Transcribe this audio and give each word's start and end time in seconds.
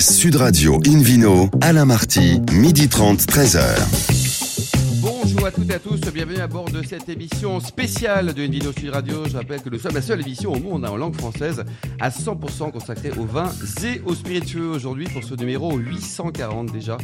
Sud 0.00 0.36
Radio 0.36 0.80
Invino, 0.84 1.50
Alain 1.60 1.84
Marty, 1.84 2.40
midi 2.52 2.88
30, 2.88 3.26
13h. 3.26 3.60
Bonjour 5.00 5.37
toutes 5.58 5.70
et 5.70 5.74
à 5.74 5.78
tous, 5.80 6.00
bienvenue 6.12 6.38
à 6.38 6.46
bord 6.46 6.70
de 6.70 6.84
cette 6.84 7.08
émission 7.08 7.58
spéciale 7.58 8.32
de 8.32 8.42
Invino 8.44 8.70
Sud 8.70 8.90
Radio. 8.90 9.24
Je 9.26 9.36
rappelle 9.36 9.60
que 9.60 9.68
nous 9.68 9.78
sommes 9.80 9.94
la 9.94 10.02
seule 10.02 10.20
émission 10.20 10.52
au 10.52 10.60
monde 10.60 10.84
en 10.84 10.96
langue 10.96 11.16
française 11.16 11.64
à 11.98 12.10
100% 12.10 12.70
consacrée 12.70 13.10
aux 13.18 13.24
vins 13.24 13.50
et 13.82 14.00
aux 14.04 14.14
spiritueux 14.14 14.68
aujourd'hui 14.70 15.06
pour 15.06 15.24
ce 15.24 15.34
numéro 15.34 15.76
840 15.76 16.70
déjà. 16.70 16.96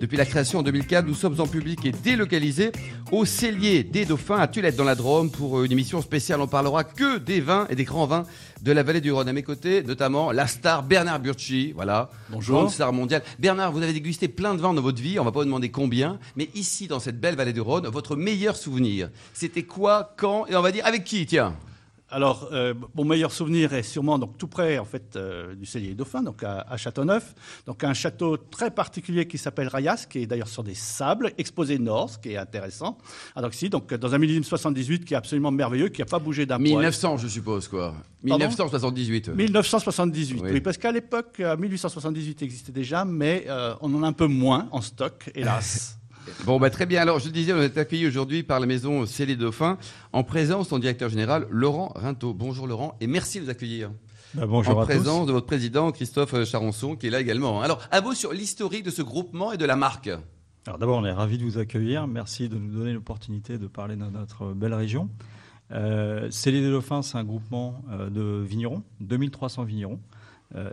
Depuis 0.00 0.16
la 0.16 0.24
création 0.24 0.58
en 0.58 0.62
2004, 0.62 1.06
nous 1.06 1.14
sommes 1.14 1.40
en 1.40 1.46
public 1.46 1.84
et 1.84 1.92
délocalisés 1.92 2.72
au 3.12 3.24
Cellier 3.24 3.84
des 3.84 4.06
Dauphins 4.06 4.38
à 4.38 4.48
Tulette 4.48 4.74
dans 4.74 4.84
la 4.84 4.96
Drôme 4.96 5.30
pour 5.30 5.62
une 5.62 5.70
émission 5.70 6.02
spéciale. 6.02 6.40
On 6.40 6.48
parlera 6.48 6.82
que 6.82 7.18
des 7.18 7.40
vins 7.40 7.66
et 7.70 7.76
des 7.76 7.84
grands 7.84 8.06
vins 8.06 8.24
de 8.62 8.72
la 8.72 8.82
vallée 8.82 9.00
du 9.00 9.12
Rhône. 9.12 9.28
À 9.28 9.32
mes 9.32 9.42
côtés, 9.42 9.82
notamment 9.82 10.32
la 10.32 10.46
star 10.46 10.82
Bernard 10.82 11.20
Burchi, 11.20 11.72
voilà, 11.72 12.10
Bonjour. 12.30 12.56
grande 12.56 12.70
star 12.70 12.92
mondiale. 12.92 13.22
Bernard, 13.38 13.72
vous 13.72 13.82
avez 13.82 13.92
dégusté 13.92 14.28
plein 14.28 14.54
de 14.54 14.60
vins 14.60 14.74
dans 14.74 14.82
votre 14.82 15.00
vie, 15.00 15.18
on 15.18 15.24
va 15.24 15.32
pas 15.32 15.40
vous 15.40 15.44
demander 15.44 15.70
combien, 15.70 16.18
mais 16.34 16.48
ici, 16.54 16.86
dans 16.86 17.00
cette 17.00 17.20
belle 17.20 17.36
vallée 17.36 17.52
du 17.52 17.60
Rhône, 17.60 17.86
votre 17.86 17.99
meilleur 18.16 18.56
souvenir, 18.56 19.10
c'était 19.32 19.62
quoi, 19.64 20.14
quand, 20.16 20.46
et 20.46 20.56
on 20.56 20.62
va 20.62 20.72
dire 20.72 20.86
avec 20.86 21.04
qui, 21.04 21.26
tiens? 21.26 21.54
Alors, 22.12 22.48
euh, 22.50 22.74
mon 22.96 23.04
meilleur 23.04 23.30
souvenir 23.30 23.72
est 23.72 23.84
sûrement 23.84 24.18
donc 24.18 24.36
tout 24.36 24.48
près 24.48 24.78
en 24.78 24.84
fait 24.84 25.14
euh, 25.14 25.54
du 25.54 25.64
Cellier 25.64 25.94
Dauphin, 25.94 26.24
donc 26.24 26.42
à, 26.42 26.62
à 26.68 26.76
Châteauneuf, 26.76 27.36
donc 27.66 27.84
un 27.84 27.94
château 27.94 28.36
très 28.36 28.72
particulier 28.72 29.28
qui 29.28 29.38
s'appelle 29.38 29.68
Rayas, 29.68 30.06
qui 30.10 30.18
est 30.18 30.26
d'ailleurs 30.26 30.48
sur 30.48 30.64
des 30.64 30.74
sables, 30.74 31.30
exposé 31.38 31.78
nord, 31.78 32.10
ce 32.10 32.18
qui 32.18 32.30
est 32.30 32.36
intéressant. 32.36 32.98
Alors 33.36 33.52
ici, 33.52 33.70
donc 33.70 33.94
dans 33.94 34.12
un 34.12 34.18
millésime 34.18 34.42
78 34.42 35.04
qui 35.04 35.14
est 35.14 35.16
absolument 35.16 35.52
merveilleux, 35.52 35.88
qui 35.88 36.00
n'a 36.00 36.06
pas 36.06 36.18
bougé 36.18 36.46
d'un 36.46 36.56
poil. 36.56 36.66
1900, 36.70 37.18
je 37.18 37.28
suppose, 37.28 37.68
quoi. 37.68 37.94
1978. 38.24 39.28
1978, 39.28 40.40
Oui. 40.42 40.50
oui, 40.54 40.60
parce 40.60 40.78
qu'à 40.78 40.90
l'époque, 40.90 41.36
euh, 41.38 41.56
1878 41.56 42.42
existait 42.42 42.72
déjà, 42.72 43.04
mais 43.04 43.44
euh, 43.48 43.74
on 43.82 43.94
en 43.94 44.02
a 44.02 44.08
un 44.08 44.12
peu 44.12 44.26
moins 44.26 44.68
en 44.72 44.80
stock, 44.80 45.30
hélas. 45.36 45.96
Bon, 46.44 46.58
bah, 46.58 46.70
très 46.70 46.86
bien. 46.86 47.02
Alors, 47.02 47.18
je 47.18 47.26
le 47.26 47.32
disais, 47.32 47.52
on 47.52 47.60
est 47.60 47.76
accueilli 47.78 48.06
aujourd'hui 48.06 48.42
par 48.42 48.60
la 48.60 48.66
maison 48.66 49.06
Célé 49.06 49.36
Dauphin, 49.36 49.78
en 50.12 50.24
présence 50.24 50.66
de 50.66 50.70
son 50.70 50.78
directeur 50.78 51.08
général, 51.08 51.46
Laurent 51.50 51.92
Rinto. 51.94 52.34
Bonjour 52.34 52.66
Laurent, 52.66 52.96
et 53.00 53.06
merci 53.06 53.38
de 53.38 53.44
nous 53.44 53.50
accueillir. 53.50 53.90
Bah, 54.34 54.46
bonjour 54.46 54.78
en 54.78 54.82
à 54.82 54.84
présence 54.84 55.26
de 55.26 55.32
votre 55.32 55.46
président, 55.46 55.90
Christophe 55.90 56.44
Charançon, 56.44 56.96
qui 56.96 57.08
est 57.08 57.10
là 57.10 57.20
également. 57.20 57.62
Alors, 57.62 57.80
à 57.90 58.00
vous 58.00 58.14
sur 58.14 58.32
l'historique 58.32 58.84
de 58.84 58.90
ce 58.90 59.02
groupement 59.02 59.52
et 59.52 59.56
de 59.56 59.64
la 59.64 59.76
marque. 59.76 60.10
Alors 60.66 60.78
d'abord, 60.78 60.98
on 60.98 61.04
est 61.04 61.12
ravis 61.12 61.38
de 61.38 61.42
vous 61.42 61.58
accueillir. 61.58 62.06
Merci 62.06 62.48
de 62.48 62.56
nous 62.56 62.72
donner 62.72 62.92
l'opportunité 62.92 63.58
de 63.58 63.66
parler 63.66 63.96
de 63.96 64.04
notre 64.04 64.52
belle 64.52 64.74
région. 64.74 65.08
Euh, 65.72 66.30
Célé 66.30 66.60
des 66.60 66.70
Dauphins, 66.70 67.02
c'est 67.02 67.16
un 67.16 67.24
groupement 67.24 67.82
euh, 67.90 68.10
de 68.10 68.44
vignerons, 68.44 68.82
2300 69.00 69.64
vignerons, 69.64 70.00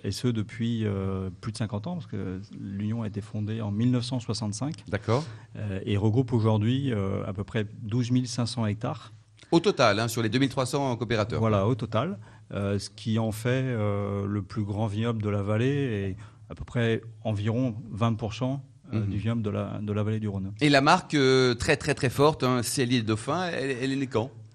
et 0.04 0.12
ce 0.12 0.28
depuis 0.28 0.86
euh, 0.86 1.30
plus 1.42 1.52
de 1.52 1.58
50 1.58 1.88
ans, 1.88 1.94
parce 1.94 2.08
que 2.08 2.42
l'Union 2.60 3.04
a 3.04 3.08
été 3.08 3.22
fondée 3.22 3.62
en 3.62 3.72
1965 3.72 4.74
D'accord. 4.88 5.24
euh, 5.56 5.80
et 5.86 5.98
regroupe 5.98 6.34
aujourd'hui 6.34 6.92
euh, 6.92 7.24
à 7.28 7.34
peu 7.34 7.44
près 7.44 7.66
12 7.84 8.26
500 8.26 8.66
hectares. 8.66 9.14
Au 9.52 9.60
total, 9.60 10.00
hein, 10.00 10.08
sur 10.08 10.22
les 10.22 10.30
2300 10.30 10.98
coopérateurs. 10.98 11.40
Voilà, 11.40 11.68
au 11.68 11.76
total, 11.76 12.18
euh, 12.54 12.80
ce 12.80 12.90
qui 12.90 13.20
en 13.20 13.32
fait 13.32 13.64
euh, 13.64 14.26
le 14.26 14.42
plus 14.42 14.64
grand 14.64 14.88
vignoble 14.88 15.22
de 15.22 15.30
la 15.30 15.42
vallée 15.44 15.68
et 16.10 16.18
à 16.50 16.56
peu 16.56 16.66
près 16.66 17.02
environ 17.24 17.76
20% 17.94 18.60
euh, 18.94 19.00
Mhm. 19.00 19.06
du 19.10 19.18
vignoble 19.18 19.42
de 19.42 19.50
la, 19.50 19.80
de 19.82 19.92
la 19.92 20.02
vallée 20.04 20.20
du 20.22 20.30
Rhône. 20.30 20.54
Et 20.62 20.70
la 20.70 20.80
marque 20.82 21.14
euh, 21.14 21.54
très 21.56 21.76
très 21.76 21.94
très 21.94 22.10
forte, 22.10 22.44
hein, 22.44 22.64
Célie 22.64 23.04
Dauphin, 23.04 23.50
elle, 23.54 23.72
elle 23.82 24.02
est 24.02 24.08
quand? 24.08 24.32
Euh, 24.32 24.47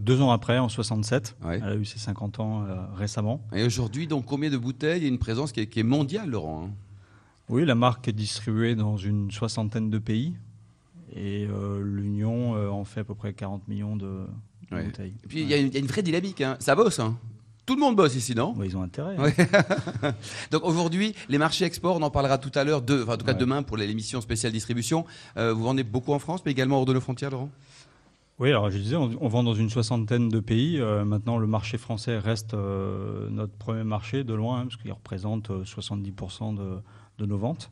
deux 0.00 0.20
ans 0.20 0.30
après, 0.32 0.58
en 0.58 0.68
67, 0.68 1.36
Ouais. 1.44 1.60
elle 1.62 1.68
a 1.68 1.74
eu 1.76 1.84
ses 1.84 1.98
50 1.98 2.40
ans 2.40 2.64
euh, 2.64 2.74
récemment. 2.96 3.40
Et 3.54 3.62
aujourd'hui, 3.64 4.06
donc, 4.06 4.24
combien 4.24 4.50
de 4.50 4.56
bouteilles 4.56 5.04
et 5.04 5.08
une 5.08 5.18
présence 5.18 5.52
qui 5.52 5.60
est, 5.60 5.66
qui 5.66 5.80
est 5.80 5.84
mondiale, 5.84 6.30
Laurent 6.30 6.64
hein? 6.66 6.70
Oui, 7.48 7.64
la 7.64 7.76
marque 7.76 8.08
est 8.08 8.12
distribuée 8.12 8.74
dans 8.74 8.96
une 8.96 9.30
soixantaine 9.30 9.88
de 9.88 9.98
pays 9.98 10.34
et 11.14 11.46
euh, 11.48 11.80
l'Union 11.84 12.56
euh, 12.56 12.68
en 12.68 12.84
fait 12.84 13.00
à 13.00 13.04
peu 13.04 13.14
près 13.14 13.32
40 13.32 13.68
millions 13.68 13.94
de, 13.94 14.04
de 14.70 14.74
Ouais. 14.74 14.82
bouteilles. 14.82 15.14
Et 15.22 15.28
puis, 15.28 15.42
il 15.42 15.48
y, 15.48 15.54
a 15.54 15.56
une- 15.58 15.68
il 15.68 15.74
y 15.74 15.76
a 15.76 15.80
une 15.80 15.86
vraie 15.86 16.02
dynamique. 16.02 16.40
hein. 16.40 16.56
Ça 16.58 16.74
bosse. 16.74 16.98
hein. 16.98 17.16
Tout 17.64 17.74
le 17.76 17.80
monde 17.80 17.94
bosse 17.96 18.16
ici, 18.16 18.34
non? 18.34 18.54
Ils 18.64 18.76
ont 18.76 18.82
intérêt. 18.82 19.16
hein. 19.18 20.12
Donc 20.50 20.64
aujourd'hui, 20.64 21.14
les 21.28 21.38
marchés 21.38 21.64
export, 21.64 21.96
on 21.96 22.02
en 22.02 22.10
parlera 22.10 22.38
tout 22.38 22.50
à 22.56 22.64
l'heure, 22.64 22.82
enfin, 22.88 23.14
en 23.14 23.16
tout 23.16 23.24
cas 23.24 23.32
Ouais. 23.32 23.38
demain 23.38 23.62
pour 23.62 23.76
l'émission 23.76 24.20
spéciale 24.20 24.52
distribution. 24.52 25.04
Euh, 25.36 25.52
vous 25.52 25.62
vendez 25.62 25.84
beaucoup 25.84 26.12
en 26.12 26.18
France, 26.18 26.42
mais 26.44 26.50
également 26.52 26.78
hors 26.78 26.84
de 26.86 26.92
nos 26.94 27.00
frontières, 27.00 27.30
Laurent? 27.30 27.50
Oui, 28.38 28.50
alors 28.50 28.70
je 28.70 28.76
disais, 28.76 28.96
on, 28.96 29.28
vend 29.28 29.42
dans 29.42 29.54
une 29.54 29.70
soixantaine 29.70 30.28
de 30.28 30.40
pays. 30.40 30.78
Euh, 30.78 31.06
maintenant, 31.06 31.38
le 31.38 31.46
marché 31.46 31.78
français 31.78 32.18
reste 32.18 32.52
euh, 32.52 33.30
notre 33.30 33.54
premier 33.54 33.82
marché 33.82 34.24
de 34.24 34.34
loin, 34.34 34.60
hein, 34.60 34.62
parce 34.64 34.76
qu'il 34.76 34.92
représente 34.92 35.50
euh, 35.50 35.64
70% 35.64 36.54
de, 36.54 36.78
de 37.16 37.26
nos 37.26 37.38
ventes. 37.38 37.70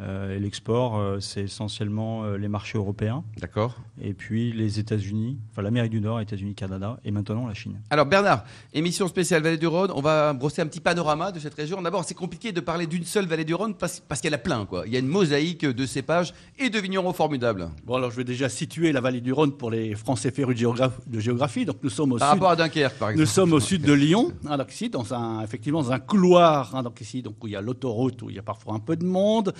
Euh, 0.00 0.36
et 0.36 0.38
l'export, 0.38 0.98
euh, 0.98 1.20
c'est 1.20 1.42
essentiellement 1.42 2.24
euh, 2.24 2.36
les 2.36 2.48
marchés 2.48 2.76
européens, 2.76 3.24
D'accord. 3.40 3.76
et 4.00 4.12
puis 4.12 4.52
les 4.52 4.78
États-Unis, 4.78 5.38
enfin 5.50 5.62
l'Amérique 5.62 5.92
du 5.92 6.00
Nord, 6.00 6.20
États-Unis, 6.20 6.54
Canada, 6.54 6.98
et 7.04 7.10
maintenant 7.10 7.46
la 7.46 7.54
Chine. 7.54 7.80
Alors 7.88 8.06
Bernard, 8.06 8.44
émission 8.74 9.08
spéciale 9.08 9.42
Vallée 9.42 9.56
du 9.56 9.66
Rhône, 9.66 9.90
on 9.94 10.02
va 10.02 10.32
brosser 10.32 10.60
un 10.60 10.66
petit 10.66 10.80
panorama 10.80 11.32
de 11.32 11.38
cette 11.38 11.54
région. 11.54 11.80
D'abord, 11.80 12.04
c'est 12.04 12.14
compliqué 12.14 12.52
de 12.52 12.60
parler 12.60 12.86
d'une 12.86 13.04
seule 13.04 13.26
Vallée 13.26 13.44
du 13.44 13.54
Rhône 13.54 13.74
parce, 13.74 14.00
parce 14.00 14.20
qu'il 14.20 14.30
y 14.30 14.34
en 14.34 14.36
a 14.36 14.40
plein. 14.40 14.66
Quoi. 14.66 14.84
Il 14.86 14.92
y 14.92 14.96
a 14.96 14.98
une 14.98 15.06
mosaïque 15.06 15.64
de 15.64 15.86
cépages 15.86 16.34
et 16.58 16.68
de 16.68 16.78
vignerons 16.78 17.12
formidables. 17.12 17.68
bon, 17.84 17.94
alors 17.94 18.10
je 18.10 18.16
vais 18.16 18.24
déjà 18.24 18.48
situer 18.48 18.92
la 18.92 19.00
vallée 19.00 19.20
du 19.20 19.32
Rhône 19.32 19.52
pour 19.52 19.70
les 19.70 19.94
Français 19.94 20.30
férus 20.30 20.56
de, 20.56 21.20
géographie. 21.20 21.64
Donc 21.64 21.76
nous 21.82 21.90
sommes 21.90 22.12
au 22.12 22.18
Par 22.18 22.32
sud. 22.32 22.34
rapport 22.34 22.50
à 22.50 22.56
Dunkerque, 22.56 22.98
par 22.98 23.10
exemple. 23.10 23.20
Nous 23.20 23.32
sommes 23.32 23.52
au 23.52 23.60
sud 23.60 23.82
de 23.82 23.92
Lyon, 23.92 24.32
hein, 24.46 24.58
donc 24.58 24.72
ici, 24.72 24.90
dans 24.90 25.14
un, 25.14 25.42
effectivement, 25.42 25.82
dans 25.82 25.92
un 25.92 25.98
couloir, 25.98 26.74
hein, 26.74 26.82
donc 26.82 27.00
ici, 27.00 27.22
donc 27.22 27.42
où 27.42 27.46
il 27.46 27.52
y 27.52 27.56
a 27.56 27.60
l'autoroute, 27.60 28.22
où 28.22 28.30
il 28.30 28.36
y 28.36 28.38
a 28.38 28.42
parfois 28.42 28.74
un 28.74 28.78
peu 28.78 28.96
de 28.96 29.04
monde, 29.04 29.54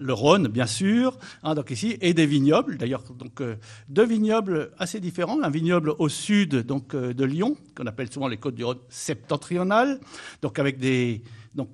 le 0.00 0.12
Rhône, 0.12 0.48
bien 0.48 0.66
sûr, 0.66 1.18
hein, 1.42 1.54
donc 1.54 1.70
ici, 1.70 1.96
et 2.00 2.14
des 2.14 2.26
vignobles. 2.26 2.76
D'ailleurs, 2.76 3.02
donc 3.02 3.40
euh, 3.40 3.56
deux 3.88 4.06
vignobles 4.06 4.70
assez 4.78 5.00
différents. 5.00 5.42
Un 5.42 5.50
vignoble 5.50 5.94
au 5.98 6.08
sud, 6.08 6.56
donc 6.66 6.94
euh, 6.94 7.14
de 7.14 7.24
Lyon, 7.24 7.56
qu'on 7.76 7.86
appelle 7.86 8.10
souvent 8.12 8.28
les 8.28 8.36
côtes 8.36 8.54
du 8.54 8.64
Rhône 8.64 8.78
septentrionales, 8.88 10.00
donc 10.42 10.58
avec 10.58 10.78
des 10.78 11.22
donc 11.54 11.70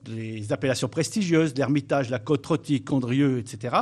appellations 0.50 0.88
prestigieuses, 0.88 1.54
l'Ermitage, 1.56 2.08
la 2.08 2.18
Côte 2.18 2.46
Rôtie, 2.46 2.82
Condrieu, 2.82 3.38
etc. 3.38 3.76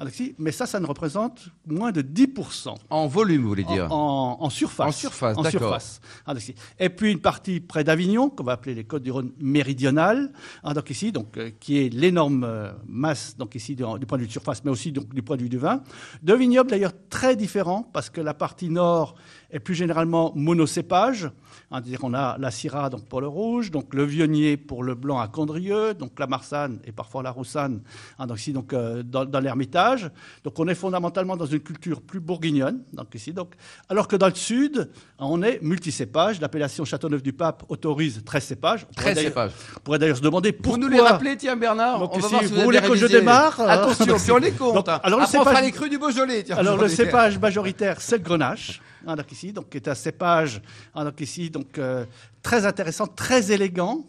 Ah, 0.00 0.04
mais 0.38 0.52
ça, 0.52 0.66
ça 0.66 0.80
ne 0.80 0.86
représente 0.86 1.48
moins 1.66 1.92
de 1.92 2.02
10%. 2.02 2.74
En 2.90 3.06
volume, 3.06 3.42
vous 3.42 3.48
voulez 3.48 3.64
dire 3.64 3.92
En, 3.92 4.38
en- 4.40 4.44
en 4.44 4.50
surface. 4.50 4.88
En 4.88 4.92
surface, 4.92 5.36
En 5.36 5.42
d'accord. 5.42 5.78
Ah. 6.26 6.34
Et 6.78 6.88
puis 6.90 7.12
une 7.12 7.20
partie 7.20 7.60
près 7.60 7.84
d'Avignon, 7.84 8.30
qu'on 8.30 8.44
va 8.44 8.52
appeler 8.52 8.74
les 8.74 8.84
Côtes 8.84 9.02
du 9.02 9.10
Rhône 9.10 9.32
méridionales, 9.38 10.32
ah, 10.62 10.74
donc 10.74 10.90
ici, 10.90 11.12
donc, 11.12 11.36
euh, 11.36 11.50
qui 11.60 11.78
est 11.78 11.88
l'énorme 11.92 12.44
euh, 12.44 12.72
masse, 12.86 13.36
donc 13.36 13.54
ici, 13.54 13.74
du, 13.74 13.84
du 13.98 14.06
point 14.06 14.18
de 14.18 14.22
vue 14.22 14.28
de 14.28 14.32
surface, 14.32 14.62
mais 14.64 14.70
aussi 14.70 14.92
donc, 14.92 15.12
du 15.14 15.22
point 15.22 15.36
de 15.36 15.42
vue 15.42 15.48
du 15.48 15.58
vin. 15.58 15.82
Deux 16.22 16.36
vignobles 16.36 16.70
d'ailleurs 16.70 16.92
très 17.10 17.36
différents, 17.36 17.82
parce 17.82 18.10
que 18.10 18.20
la 18.20 18.34
partie 18.34 18.68
nord 18.68 19.14
est 19.50 19.60
plus 19.60 19.74
généralement 19.74 20.32
monocépage. 20.34 21.24
Hein, 21.70 21.80
c'est-à-dire 21.82 22.00
on 22.02 22.14
a 22.14 22.36
la 22.38 22.50
Syrah 22.50 22.90
donc, 22.90 23.06
pour 23.06 23.20
le 23.20 23.26
rouge, 23.28 23.70
donc 23.70 23.94
le 23.94 24.04
Vionnier 24.04 24.56
pour 24.56 24.84
le 24.84 24.94
blanc 24.94 25.18
à 25.18 25.28
Condrieu, 25.28 25.94
donc 25.94 26.18
la 26.18 26.26
Marsanne 26.26 26.78
et 26.84 26.92
parfois 26.92 27.22
la 27.22 27.30
Roussanne, 27.30 27.80
hein, 28.18 28.26
donc 28.26 28.38
ici, 28.38 28.52
donc, 28.52 28.72
euh, 28.72 29.02
dans, 29.02 29.24
dans 29.24 29.40
l'Ermitage. 29.70 30.10
Donc 30.44 30.58
on 30.58 30.68
est 30.68 30.74
fondamentalement 30.74 31.36
dans 31.36 31.46
une 31.46 31.60
culture 31.60 32.00
plus 32.00 32.20
bourguignonne, 32.20 32.82
donc 32.92 33.14
ici, 33.14 33.32
donc, 33.32 33.54
alors 33.88 34.08
que 34.08 34.16
dans 34.16 34.28
le 34.28 34.34
sud, 34.34 34.90
on 35.18 35.42
est 35.42 35.60
multicépage. 35.62 36.40
L'appellation 36.40 36.84
Châteauneuf-du-Pape 36.84 37.64
autorise 37.68 38.22
13 38.24 38.44
cépages. 38.44 38.86
On 38.90 38.92
pourrait 38.94 39.02
13 39.04 39.14
d'ailleurs- 39.16 39.30
cépages. 39.30 39.50
On 39.76 39.80
pourrait 39.80 39.98
d'ailleurs 39.98 40.16
se 40.16 40.22
demander 40.22 40.50
Vous 40.52 40.62
pourquoi. 40.62 40.78
nous 40.78 40.88
les 40.88 41.00
rappelez, 41.00 41.36
tiens 41.36 41.56
Bernard 41.56 41.98
Donc 41.98 42.10
On 42.14 42.18
va 42.18 42.20
ici, 42.20 42.28
voir 42.30 42.42
si 42.42 42.48
vous 42.50 42.54
vous, 42.56 42.62
voulez 42.62 42.80
que 42.80 42.94
je 42.94 43.06
démarre 43.06 43.60
Attention, 43.60 44.16
puis 44.16 44.32
on 44.32 44.36
les 44.38 44.52
compte. 44.52 44.74
donc, 44.74 44.88
alors 44.88 45.18
le 45.18 45.24
Après, 45.24 45.38
on 45.38 45.42
fera 45.42 45.54
cépage- 45.54 45.64
les 45.64 45.72
crus 45.72 45.90
du 45.90 45.98
Beaujolais. 45.98 46.42
tiens. 46.44 46.56
Alors 46.56 46.76
le 46.76 46.88
cépage 46.88 47.38
majoritaire, 47.38 48.00
c'est 48.00 48.18
le 48.18 48.22
grenache, 48.22 48.80
hein, 49.06 49.16
donc 49.16 49.30
ici, 49.32 49.52
donc 49.52 49.68
qui 49.70 49.76
est 49.78 49.88
un 49.88 49.94
cépage, 49.94 50.62
hein, 50.94 51.04
donc 51.04 51.20
ici, 51.20 51.50
donc 51.50 51.78
euh, 51.78 52.04
très 52.42 52.66
intéressant, 52.66 53.06
très 53.06 53.50
élégant, 53.52 54.04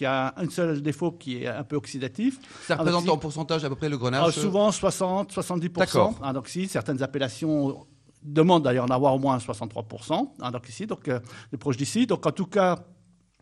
qui 0.00 0.06
a 0.06 0.32
un 0.38 0.48
seul 0.48 0.80
défaut 0.80 1.12
qui 1.12 1.42
est 1.42 1.46
un 1.46 1.62
peu 1.62 1.76
oxydatif. 1.76 2.38
Ça 2.66 2.76
représente 2.76 3.04
donc, 3.04 3.16
en 3.16 3.18
pourcentage 3.18 3.66
à 3.66 3.68
peu 3.68 3.76
près 3.76 3.90
le 3.90 3.96
Ah, 3.96 3.98
grenage 3.98 4.32
souvent 4.32 4.72
60, 4.72 5.30
70 5.30 5.68
D'accord. 5.68 6.18
hein, 6.22 6.32
Donc 6.32 6.48
ici, 6.48 6.68
certaines 6.68 7.02
appellations 7.02 7.86
demandent 8.22 8.64
d'ailleurs 8.64 8.86
d'en 8.86 8.94
avoir 8.94 9.14
au 9.14 9.18
moins 9.18 9.38
63 9.38 9.84
hein, 10.40 10.50
Donc 10.52 10.66
ici, 10.70 10.86
donc 10.86 11.06
euh, 11.08 11.20
les 11.52 11.58
proches 11.58 11.76
d'ici. 11.76 12.06
Donc 12.06 12.24
en 12.24 12.30
tout 12.32 12.46
cas, 12.46 12.78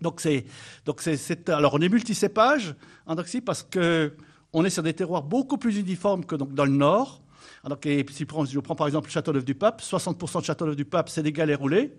donc 0.00 0.20
c'est 0.20 0.46
donc 0.84 1.00
c'est 1.00 1.48
alors 1.48 1.74
on 1.74 1.78
est 1.80 1.88
multicépage, 1.88 2.74
hein, 3.06 3.14
donc 3.14 3.28
ici 3.28 3.40
parce 3.40 3.62
que 3.62 4.16
on 4.52 4.64
est 4.64 4.70
sur 4.70 4.82
des 4.82 4.94
terroirs 4.94 5.22
beaucoup 5.22 5.58
plus 5.58 5.78
uniformes 5.78 6.24
que 6.24 6.34
donc 6.34 6.54
dans 6.54 6.64
le 6.64 6.72
nord. 6.72 7.22
Donc, 7.68 7.86
et 7.86 8.04
si 8.10 8.20
je 8.20 8.24
prends, 8.24 8.44
je 8.44 8.58
prends 8.58 8.74
par 8.74 8.86
exemple 8.88 9.10
Châteauneuf-du-Pape, 9.10 9.80
60% 9.80 10.40
de 10.40 10.44
Châteauneuf-du-Pape, 10.44 11.08
c'est 11.08 11.22
des 11.22 11.32
galets 11.32 11.58
roulés. 11.58 11.92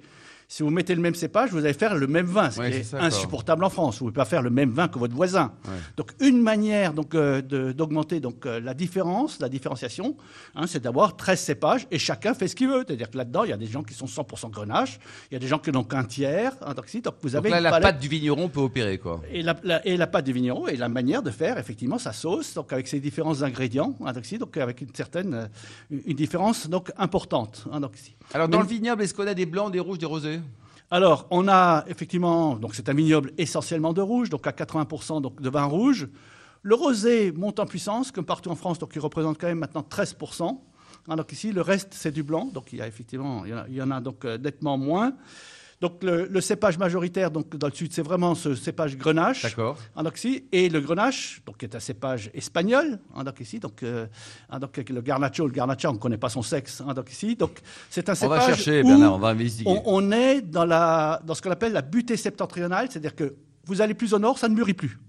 Si 0.51 0.63
vous 0.63 0.71
mettez 0.71 0.95
le 0.95 1.01
même 1.01 1.13
cépage, 1.13 1.51
vous 1.51 1.59
allez 1.63 1.73
faire 1.75 1.93
le 1.95 2.07
même 2.07 2.25
vin, 2.25 2.49
ce 2.49 2.59
Ouais, 2.59 2.71
qui 2.71 2.77
est 2.77 2.83
ça, 2.83 2.97
quoi. 2.97 3.05
insupportable 3.05 3.63
en 3.63 3.69
France. 3.69 3.99
Vous 3.99 4.05
ne 4.05 4.09
pouvez 4.09 4.15
pas 4.23 4.25
faire 4.25 4.41
le 4.41 4.49
même 4.49 4.71
vin 4.71 4.87
que 4.87 4.97
votre 4.97 5.13
voisin. 5.13 5.53
Ouais. 5.65 5.71
Donc 5.95 6.11
une 6.19 6.41
manière 6.41 6.93
donc 6.93 7.13
euh, 7.13 7.39
d'augmenter 7.43 8.19
donc 8.19 8.47
euh, 8.47 8.59
la 8.59 8.73
différence, 8.73 9.39
la 9.39 9.47
différenciation, 9.47 10.17
hein, 10.55 10.65
c'est 10.65 10.81
d'avoir 10.81 11.15
13 11.15 11.39
cépages 11.39 11.87
et 11.91 11.99
chacun 11.99 12.33
fait 12.33 12.47
ce 12.47 12.55
qu'il 12.55 12.67
veut. 12.67 12.83
C'est-à-dire 12.87 13.11
que 13.11 13.17
là-dedans, 13.17 13.43
il 13.43 13.51
y 13.51 13.53
a 13.53 13.57
des 13.57 13.67
gens 13.67 13.83
qui 13.83 13.93
sont 13.93 14.07
100% 14.07 14.49
grenache, 14.49 14.97
il 15.29 15.35
y 15.35 15.37
a 15.37 15.39
des 15.39 15.45
gens 15.45 15.59
qui 15.59 15.71
n'ont 15.71 15.83
qu'un 15.83 16.03
tiers. 16.03 16.53
hein, 16.65 16.73
donc, 16.73 16.87
si, 16.87 17.01
donc 17.01 17.13
vous 17.21 17.29
Donc 17.29 17.37
avez 17.37 17.51
là, 17.51 17.57
une 17.57 17.63
la 17.65 17.69
palette- 17.69 17.83
pâte 17.83 17.99
du 17.99 18.07
vigneron 18.07 18.49
peut 18.49 18.59
opérer, 18.61 18.97
quoi. 18.97 19.21
et 19.31 19.43
la, 19.43 19.55
la- 19.63 19.85
et 19.85 19.97
la 19.97 20.07
pâte 20.07 20.25
du 20.25 20.33
vigneron 20.33 20.67
et 20.67 20.77
la 20.77 20.89
manière 20.89 21.21
de 21.21 21.29
faire 21.29 21.59
effectivement 21.59 21.99
sa 21.99 22.11
sauce, 22.11 22.55
donc 22.55 22.73
avec 22.73 22.87
ses 22.87 22.99
différents 22.99 23.43
ingrédients, 23.43 23.95
hein, 24.03 24.13
donc, 24.13 24.37
donc 24.39 24.57
avec 24.57 24.81
une 24.81 24.95
certaine 24.95 25.33
euh, 25.35 25.45
une 26.07 26.15
différence 26.17 26.67
donc 26.67 26.91
importante. 26.97 27.65
hein, 27.71 27.79
donc, 27.81 27.91
si. 27.97 28.15
Alors, 28.33 28.47
dans 28.49 28.57
Mais- 28.57 28.63
le 28.63 28.69
vignoble, 28.69 29.03
est-ce 29.03 29.13
qu'on 29.13 29.27
a 29.27 29.35
des 29.35 29.45
blancs, 29.45 29.71
des 29.71 29.79
rouges, 29.79 29.99
des 29.99 30.07
rosés? 30.07 30.38
Alors, 30.91 31.27
on 31.29 31.47
a 31.47 31.85
effectivement, 31.87 32.55
donc 32.55 32.73
c'est 32.73 32.89
un 32.89 32.95
vignoble 32.95 33.31
essentiellement 33.37 33.93
de 33.93 34.01
rouge, 34.01 34.29
donc 34.29 34.47
à 34.47 34.51
80% 34.51 35.21
donc 35.21 35.39
de 35.39 35.49
vin 35.49 35.65
rouge. 35.65 36.07
Le 36.63 36.73
rosé 36.73 37.31
monte 37.31 37.59
en 37.59 37.67
puissance, 37.67 38.11
comme 38.11 38.25
partout 38.25 38.49
en 38.49 38.55
France, 38.55 38.79
donc 38.79 38.93
il 38.95 38.99
représente 38.99 39.37
quand 39.39 39.45
même 39.45 39.59
maintenant 39.59 39.85
13%. 39.87 40.59
Hein, 41.07 41.15
donc 41.15 41.31
ici, 41.31 41.51
le 41.51 41.61
reste, 41.61 41.89
c'est 41.93 42.11
du 42.11 42.23
blanc, 42.23 42.49
donc 42.51 42.73
il 42.73 42.79
y 42.79 42.81
a 42.81 42.87
effectivement, 42.87 43.45
il 43.45 43.51
y 43.51 43.53
en 43.53 43.57
a, 43.57 43.65
il 43.67 43.75
y 43.75 43.81
en 43.83 43.91
a 43.91 44.01
donc 44.01 44.25
euh, 44.25 44.39
nettement 44.39 44.79
moins. 44.79 45.13
Donc 45.81 46.03
le, 46.03 46.25
le 46.25 46.41
cépage 46.41 46.77
majoritaire 46.77 47.31
donc, 47.31 47.55
dans 47.55 47.67
le 47.67 47.73
sud, 47.73 47.93
c'est 47.93 48.01
vraiment 48.01 48.35
ce 48.35 48.53
cépage 48.53 48.97
grenache. 48.97 49.45
En 49.95 50.03
et 50.51 50.67
le 50.69 50.81
grenache, 50.81 51.41
donc, 51.45 51.57
qui 51.57 51.65
est 51.65 51.75
un 51.75 51.79
cépage 51.79 52.29
espagnol, 52.33 52.99
hein, 53.15 53.23
donc 53.23 53.39
ici, 53.39 53.59
donc, 53.59 53.81
euh, 53.83 54.05
donc, 54.59 54.75
le 54.77 55.01
garnacho, 55.01 55.47
le 55.47 55.53
garnacha, 55.53 55.89
on 55.89 55.93
ne 55.93 55.97
connaît 55.97 56.17
pas 56.17 56.29
son 56.29 56.41
sexe, 56.41 56.81
donc 56.81 57.09
ici, 57.11 57.35
donc 57.35 57.59
c'est 57.89 58.09
un 58.09 58.11
On 58.11 58.15
cépage 58.15 58.39
va 58.39 58.45
chercher, 58.47 58.83
où 58.83 58.87
Bernard, 58.87 59.15
on 59.15 59.19
va 59.19 59.29
investiguer. 59.29 59.69
on, 59.69 59.81
on 59.85 60.11
est 60.11 60.41
dans, 60.41 60.65
la, 60.65 61.21
dans 61.25 61.33
ce 61.33 61.41
qu'on 61.41 61.51
appelle 61.51 61.71
la 61.71 61.81
butée 61.81 62.17
septentrionale, 62.17 62.87
c'est-à-dire 62.91 63.15
que 63.15 63.35
vous 63.65 63.79
allez 63.81 63.93
plus 63.93 64.13
au 64.13 64.19
nord, 64.19 64.37
ça 64.37 64.49
ne 64.49 64.55
mûrit 64.55 64.73
plus. 64.73 64.99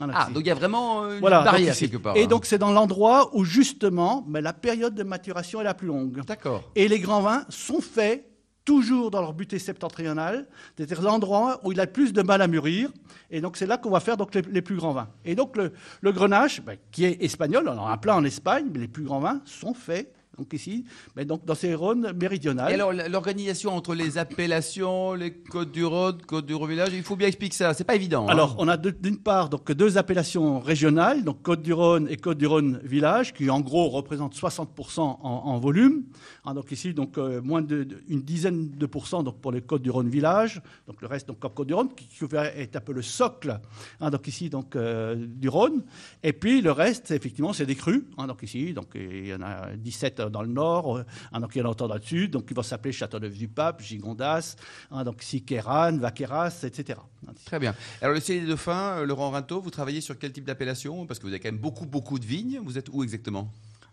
Donc, 0.00 0.10
Ah, 0.12 0.28
donc 0.32 0.42
il 0.42 0.48
y 0.48 0.50
a 0.50 0.54
vraiment 0.54 1.04
euh, 1.04 1.14
une 1.14 1.20
Voilà, 1.20 1.42
barrière 1.42 1.74
quelque 1.74 1.96
part. 1.98 2.16
Et 2.16 2.24
hein. 2.24 2.26
donc 2.26 2.44
c'est 2.46 2.58
dans 2.58 2.72
l'endroit 2.72 3.30
où 3.34 3.44
justement 3.44 4.24
mais 4.28 4.42
la 4.42 4.52
période 4.52 4.94
de 4.94 5.02
maturation 5.02 5.60
est 5.60 5.64
la 5.64 5.72
plus 5.74 5.86
longue. 5.86 6.22
D'accord. 6.26 6.64
Et 6.74 6.88
les 6.88 6.98
grands 7.00 7.22
vins 7.22 7.44
sont 7.48 7.80
faits 7.80 8.26
toujours 8.66 9.10
dans 9.10 9.22
leur 9.22 9.32
butée 9.32 9.58
septentrionale, 9.58 10.46
c'est-à-dire 10.76 11.00
l'endroit 11.00 11.60
où 11.64 11.72
il 11.72 11.80
a 11.80 11.86
le 11.86 11.90
plus 11.90 12.12
de 12.12 12.20
mal 12.20 12.42
à 12.42 12.48
mûrir. 12.48 12.90
Et 13.30 13.40
donc 13.40 13.56
c'est 13.56 13.64
là 13.64 13.78
qu'on 13.78 13.90
va 13.90 14.00
faire 14.00 14.18
donc 14.18 14.34
les, 14.34 14.60
plus 14.60 14.76
grands 14.76 14.92
vins. 14.92 15.08
Et 15.24 15.34
donc 15.34 15.56
le, 15.56 15.72
le 16.02 16.12
grenache, 16.12 16.60
ben, 16.60 16.76
qui 16.90 17.06
est 17.06 17.22
espagnol, 17.22 17.66
on 17.66 17.78
en 17.78 17.86
a 17.86 17.96
plein 17.96 18.16
en 18.16 18.24
Espagne, 18.24 18.66
mais 18.70 18.80
les 18.80 18.88
plus 18.88 19.04
grands 19.04 19.20
vins 19.20 19.40
sont 19.46 19.72
faits 19.72 20.12
donc 20.38 20.52
ici, 20.52 20.84
mais 21.16 21.24
donc 21.24 21.44
dans 21.44 21.54
ces 21.54 21.74
Rhônes 21.74 22.12
méridionales. 22.20 22.70
Et 22.70 22.74
alors, 22.74 22.92
l'organisation 22.92 23.72
entre 23.74 23.94
les 23.94 24.18
appellations, 24.18 25.14
les 25.14 25.32
Côtes 25.32 25.72
du 25.72 25.84
Rhône, 25.84 26.18
Côtes 26.26 26.46
du 26.46 26.54
Rhône-Village, 26.54 26.92
il 26.94 27.02
faut 27.02 27.16
bien 27.16 27.28
expliquer 27.28 27.54
ça. 27.56 27.74
C'est 27.74 27.84
pas 27.84 27.94
évident. 27.94 28.24
hein. 28.26 28.30
Alors, 28.30 28.54
on 28.58 28.68
a 28.68 28.76
d'une 28.76 29.18
part 29.18 29.48
donc 29.48 29.70
deux 29.72 29.98
appellations 29.98 30.60
régionales, 30.60 31.24
donc 31.24 31.42
Côte-du-Rhône 31.42 32.06
et 32.10 32.16
Côte-du-Rhône 32.16 32.80
Village, 32.84 33.32
qui 33.34 33.48
en 33.50 33.60
gros 33.60 33.88
représentent 33.88 34.34
60% 34.36 35.00
en, 35.00 35.18
en 35.22 35.58
volume. 35.58 36.04
Hein, 36.44 36.54
donc 36.54 36.70
ici, 36.72 36.92
donc 36.94 37.18
euh, 37.18 37.40
moins 37.42 37.62
de, 37.62 37.84
de- 37.84 37.98
une 38.08 38.22
dizaine 38.22 38.70
de 38.70 38.86
pourcents 38.86 39.22
donc 39.22 39.40
pour 39.40 39.52
les 39.52 39.60
Côtes-du-Rhône 39.62 40.08
Village. 40.08 40.60
Donc 40.86 41.00
le 41.02 41.08
reste 41.08 41.28
donc 41.28 41.38
comme 41.38 41.52
Côte-du-Rhône, 41.52 41.88
qui, 41.94 42.06
qui 42.06 42.24
est 42.36 42.76
un 42.76 42.80
peu 42.80 42.92
le 42.92 43.02
socle. 43.02 43.58
hein, 44.00 44.10
donc 44.10 44.26
ici 44.28 44.50
donc 44.50 44.76
euh, 44.76 45.14
du 45.16 45.48
Rhône. 45.48 45.82
Et 46.22 46.32
puis 46.32 46.60
le 46.60 46.72
reste, 46.72 47.10
effectivement, 47.10 47.52
c'est 47.52 47.66
des 47.66 47.74
crus. 47.74 48.02
hein, 48.18 48.26
donc 48.26 48.42
ici, 48.42 48.72
donc 48.72 48.88
il 48.94 49.26
y 49.28 49.34
en 49.34 49.42
a 49.42 49.74
17 49.76 50.20
dans 50.30 50.42
le 50.42 50.48
nord, 50.48 50.98
euh, 50.98 51.04
hein, 51.32 51.40
donc 51.40 51.54
il 51.54 51.58
y 51.58 51.62
en 51.62 51.66
a 51.66 51.70
autant 51.70 51.88
dans 51.88 51.94
le 51.94 52.00
sud. 52.02 52.30
Donc 52.32 52.46
il 52.50 52.54
va 52.56 52.62
s'appeler 52.62 52.92
Châteauneuf-du-Pape, 52.92 53.82
Gigondas, 53.82 54.56
hein, 54.90 55.04
donc 55.04 55.18
Kéran, 55.46 55.96
Vaqueras, 55.96 56.60
etc. 56.64 56.98
Très 57.44 57.58
bien. 57.58 57.74
Alors, 58.02 58.14
le 58.14 58.20
CL 58.20 58.42
des 58.42 58.46
Dauphins, 58.46 58.98
euh, 58.98 59.04
Laurent 59.06 59.30
Rinto, 59.30 59.60
vous 59.60 59.70
travaillez 59.70 60.00
sur 60.00 60.18
quel 60.18 60.32
type 60.32 60.44
d'appellation? 60.44 61.06
Parce 61.06 61.18
que 61.18 61.24
vous 61.26 61.32
avez 61.32 61.40
quand 61.40 61.50
même 61.50 61.58
beaucoup, 61.60 61.86
beaucoup 61.86 62.18
de 62.18 62.24
vignes. 62.24 62.60
Vous 62.64 62.78
êtes 62.78 62.88
où 62.92 63.02
exactement? 63.02 63.50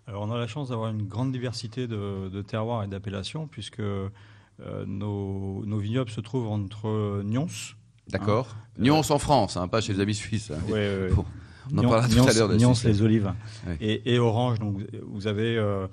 Alors, 0.08 0.24
on 0.24 0.32
a 0.32 0.38
la 0.38 0.48
chance 0.48 0.70
d'avoir 0.70 0.90
une 0.92 1.08
grande 1.08 1.32
diversité 1.32 1.88
de, 1.88 2.30
de 2.30 2.42
terroirs 2.42 2.84
et 2.84 2.88
d'appellations, 2.88 3.48
puisque 3.48 3.80
euh, 3.80 4.10
nos, 4.86 5.66
nos 5.66 5.78
vignobles 5.78 6.12
se 6.12 6.22
trouvent 6.22 6.48
entre 6.50 7.22
Nyons. 7.24 7.48
D'accord. 8.10 8.50
Ah. 8.60 8.82
Nyons 8.82 9.02
en 9.10 9.18
France, 9.20 9.56
hein, 9.58 9.68
pas 9.68 9.82
chez 9.82 9.94
les 9.94 10.00
amis 10.02 10.14
suisses. 10.16 10.52
hein. 10.52 10.58
Ouais, 10.68 10.74
ouais. 10.74 11.10
Bon, 11.16 11.26
on 11.72 11.78
en 11.78 11.82
Nyons- 11.84 11.90
parlera 11.92 12.08
tout 12.10 12.16
Nyons- 12.16 12.28
à 12.30 12.34
l'heure 12.34 12.50
de 12.50 12.58
Nyons, 12.58 12.74
les 12.84 13.02
olives. 13.02 13.34
Et, 13.80 14.14
et 14.14 14.20
Orange, 14.20 14.60
donc 14.60 14.82
vous 15.04 15.28
avez 15.28 15.56
euh, 15.58 15.88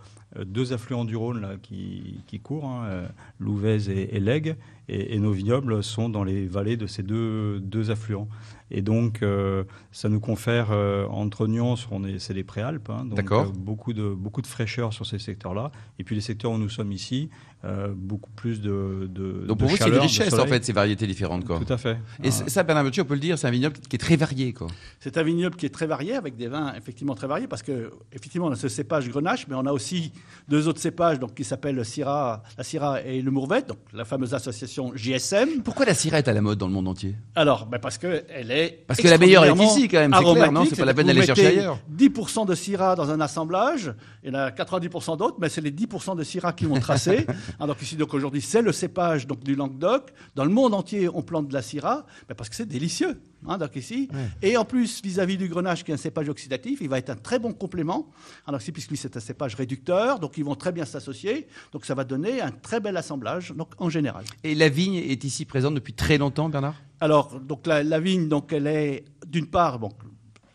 deux 0.44 0.72
affluents 0.72 1.04
du 1.04 1.16
Rhône 1.16 1.40
là, 1.40 1.56
qui, 1.60 2.20
qui 2.26 2.40
courent, 2.40 2.66
hein, 2.66 2.84
euh, 2.86 3.08
Louvèze 3.38 3.88
et, 3.88 4.16
et 4.16 4.20
Lègue, 4.20 4.56
et, 4.88 5.14
et 5.14 5.18
nos 5.18 5.32
vignobles 5.32 5.82
sont 5.82 6.08
dans 6.08 6.24
les 6.24 6.46
vallées 6.46 6.76
de 6.76 6.86
ces 6.86 7.02
deux, 7.02 7.60
deux 7.60 7.90
affluents. 7.90 8.28
Et 8.72 8.82
donc, 8.82 9.22
euh, 9.22 9.64
ça 9.90 10.08
nous 10.08 10.20
confère 10.20 10.68
euh, 10.70 11.04
entre 11.08 11.48
Nyons, 11.48 11.74
on 11.90 12.04
est, 12.04 12.20
c'est 12.20 12.34
les 12.34 12.44
préalpes, 12.44 12.88
hein, 12.90 13.04
donc 13.04 13.32
euh, 13.32 13.44
beaucoup 13.52 13.92
de 13.92 14.10
beaucoup 14.10 14.42
de 14.42 14.46
fraîcheur 14.46 14.92
sur 14.92 15.04
ces 15.06 15.18
secteurs-là. 15.18 15.72
Et 15.98 16.04
puis 16.04 16.14
les 16.14 16.20
secteurs 16.20 16.52
où 16.52 16.58
nous 16.58 16.68
sommes 16.68 16.92
ici, 16.92 17.30
euh, 17.64 17.92
beaucoup 17.92 18.30
plus 18.36 18.60
de, 18.60 19.08
de 19.12 19.44
Donc 19.48 19.58
de 19.58 19.64
pour 19.64 19.68
vous, 19.70 19.76
c'est 19.76 19.88
une 19.88 19.96
richesse 19.98 20.32
en 20.34 20.46
fait, 20.46 20.64
ces 20.64 20.72
variétés 20.72 21.08
différentes. 21.08 21.44
Quoi. 21.44 21.58
Tout 21.58 21.72
à 21.72 21.78
fait. 21.78 21.98
Et 22.22 22.28
Ah, 22.28 22.30
ça, 22.30 22.62
Bernard 22.62 22.84
Bottier, 22.84 23.02
on 23.02 23.06
peut 23.06 23.14
le 23.14 23.20
dire, 23.20 23.36
c'est 23.38 23.48
un 23.48 23.50
vignoble 23.50 23.76
qui 23.76 23.96
est 23.96 23.98
très 23.98 24.16
varié. 24.16 24.52
Quoi. 24.52 24.68
C'est 25.00 25.18
un 25.18 25.24
vignoble 25.24 25.56
qui 25.56 25.66
est 25.66 25.74
très 25.74 25.88
varié, 25.88 26.14
avec 26.14 26.36
des 26.36 26.46
vins 26.46 26.72
effectivement 26.76 27.16
très 27.16 27.26
variés, 27.26 27.48
parce 27.48 27.64
que 27.64 27.90
effectivement 28.12 28.46
on 28.46 28.52
a 28.52 28.56
ce 28.56 28.68
cépage 28.68 29.08
Grenache, 29.08 29.48
mais 29.48 29.56
on 29.56 29.66
a 29.66 29.72
aussi 29.72 30.12
deux 30.48 30.66
autres 30.66 30.80
cépages 30.80 31.18
donc, 31.18 31.34
qui 31.34 31.44
s'appellent 31.44 31.84
Syrah, 31.84 32.42
la 32.58 32.64
Syrah 32.64 33.02
et 33.02 33.22
le 33.22 33.30
Mourvèdre, 33.30 33.68
donc 33.68 33.78
la 33.92 34.04
fameuse 34.04 34.34
association 34.34 34.92
JSM. 34.94 35.62
Pourquoi 35.64 35.86
la 35.86 35.94
Syrah 35.94 36.18
est 36.18 36.28
à 36.28 36.32
la 36.32 36.40
mode 36.40 36.58
dans 36.58 36.66
le 36.66 36.72
monde 36.72 36.88
entier? 36.88 37.14
Alors, 37.36 37.66
ben 37.66 37.78
parce 37.78 37.98
que 37.98 38.24
elle 38.28 38.50
est 38.50 38.84
Parce 38.86 39.00
que 39.00 39.08
la 39.08 39.18
meilleure 39.18 39.44
est 39.44 39.54
ici, 39.54 39.88
quand 39.88 39.98
même, 39.98 40.12
c'est 40.12 40.32
clair, 40.32 40.52
non? 40.52 40.64
C'est 40.64 40.76
pas 40.76 40.84
la 40.84 40.94
peine 40.94 41.06
d'aller 41.06 41.22
chercher 41.22 41.46
ailleurs. 41.46 41.78
10% 41.96 42.46
de 42.46 42.54
Syrah 42.54 42.96
dans 42.96 43.10
un 43.10 43.20
assemblage, 43.20 43.94
il 44.24 44.32
y 44.32 44.36
en 44.36 44.38
a 44.38 44.50
90% 44.50 45.16
d'autres, 45.16 45.36
mais 45.40 45.48
c'est 45.48 45.60
les 45.60 45.70
10% 45.70 46.16
de 46.16 46.24
Syrah 46.24 46.52
qui 46.52 46.66
vont 46.66 46.78
tracer. 46.80 47.26
Hein, 47.58 47.66
donc 47.66 47.82
ici, 47.82 47.96
donc 47.96 48.14
aujourd'hui, 48.14 48.40
c'est 48.40 48.62
le 48.62 48.72
cépage 48.72 49.26
donc 49.26 49.42
du 49.42 49.54
Languedoc. 49.54 50.12
Dans 50.34 50.44
le 50.44 50.50
monde 50.50 50.72
entier, 50.72 51.08
on 51.12 51.22
plante 51.22 51.48
de 51.48 51.54
la 51.54 51.62
Syrah, 51.62 52.06
ben 52.28 52.34
parce 52.34 52.48
que 52.48 52.56
c'est 52.56 52.66
délicieux. 52.66 53.20
Hein, 53.46 53.58
donc 53.58 53.76
ici, 53.76 54.08
et 54.42 54.56
en 54.56 54.64
plus 54.64 55.02
vis-à-vis 55.02 55.36
du 55.36 55.48
Grenache, 55.48 55.84
qui 55.84 55.90
est 55.90 55.94
un 55.94 55.98
cépage 55.98 56.28
oxydatif, 56.28 56.80
il 56.80 56.88
va 56.88 56.98
être 56.98 57.10
un 57.10 57.16
très 57.16 57.38
bon 57.38 57.52
complément. 57.52 58.10
donc 58.46 58.60
ici, 58.60 58.72
puisque 58.72 58.90
lui, 58.90 58.96
c'est 58.96 59.16
un 59.16 59.20
cépage 59.20 59.54
réducteur, 59.54 60.18
donc 60.18 60.38
ils 60.38 60.44
vont 60.44 60.54
très 60.54 60.72
bien 60.72 60.84
s'associer. 60.84 61.46
Donc 61.72 61.84
ça 61.84 61.94
va 61.94 62.04
donner 62.04 62.40
un 62.40 62.50
très 62.50 62.80
bel 62.80 62.96
assemblage, 62.96 63.52
donc 63.56 63.72
en 63.78 63.88
général. 63.88 64.24
Et 64.44 64.54
la 64.54 64.68
vigne 64.68 64.94
est 64.94 65.24
ici 65.24 65.44
présente 65.44 65.74
depuis 65.74 65.92
très 65.92 66.18
longtemps, 66.18 66.48
Bernard? 66.48 66.76
Alors, 67.00 67.40
donc 67.40 67.66
la, 67.66 67.82
la 67.82 68.00
vigne, 68.00 68.28
donc 68.28 68.52
elle 68.52 68.66
est 68.66 69.04
d'une 69.26 69.46
part, 69.46 69.78
bon, 69.78 69.90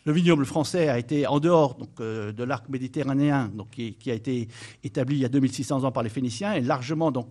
le 0.05 0.11
vignoble 0.13 0.45
français 0.45 0.87
a 0.87 0.99
été 0.99 1.25
en 1.25 1.39
dehors 1.39 1.75
donc, 1.75 1.89
euh, 1.99 2.31
de 2.31 2.43
l'arc 2.43 2.69
méditerranéen, 2.69 3.49
donc 3.53 3.71
qui, 3.71 3.95
qui 3.95 4.11
a 4.11 4.13
été 4.13 4.47
établi 4.83 5.15
il 5.17 5.21
y 5.21 5.25
a 5.25 5.29
2600 5.29 5.83
ans 5.83 5.91
par 5.91 6.03
les 6.03 6.09
Phéniciens, 6.09 6.53
et 6.53 6.61
largement 6.61 7.11
donc 7.11 7.29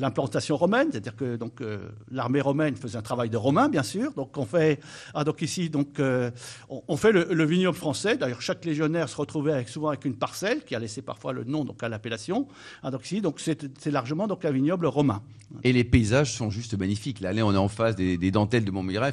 l'implantation 0.00 0.56
romaine, 0.56 0.88
c'est-à-dire 0.90 1.16
que 1.16 1.36
donc 1.36 1.60
euh, 1.60 1.88
l'armée 2.10 2.40
romaine 2.40 2.76
faisait 2.76 2.98
un 2.98 3.02
travail 3.02 3.30
de 3.30 3.36
romain, 3.36 3.68
bien 3.68 3.82
sûr. 3.82 4.12
Donc 4.12 4.36
on 4.36 4.44
fait, 4.44 4.80
ah, 5.14 5.24
donc 5.24 5.42
ici 5.42 5.70
donc 5.70 6.00
euh, 6.00 6.30
on, 6.68 6.96
fait 6.96 7.12
le, 7.12 7.28
le 7.30 7.44
vignoble 7.44 7.76
français. 7.76 8.16
D'ailleurs, 8.16 8.42
chaque 8.42 8.64
légionnaire 8.64 9.08
se 9.08 9.16
retrouvait 9.16 9.64
souvent 9.66 9.88
avec 9.88 10.04
une 10.04 10.16
parcelle 10.16 10.64
qui 10.64 10.74
a 10.74 10.78
laissé 10.78 11.02
parfois 11.02 11.32
le 11.32 11.44
nom 11.44 11.64
donc 11.64 11.82
à 11.82 11.88
l'appellation. 11.88 12.48
Ah, 12.82 12.90
donc 12.90 13.04
ici 13.04 13.20
donc 13.20 13.40
c'est 13.40 13.90
largement 13.90 14.26
donc 14.26 14.44
un 14.44 14.50
vignoble 14.50 14.86
romain. 14.86 15.22
Et 15.64 15.72
les 15.72 15.84
paysages 15.84 16.32
sont 16.32 16.50
juste 16.50 16.76
magnifiques. 16.78 17.20
Là, 17.20 17.30
on 17.44 17.54
est 17.54 17.56
en 17.56 17.68
face 17.68 17.96
des, 17.96 18.30
dentelles 18.30 18.64
de 18.64 18.70
Montmirail. 18.70 19.12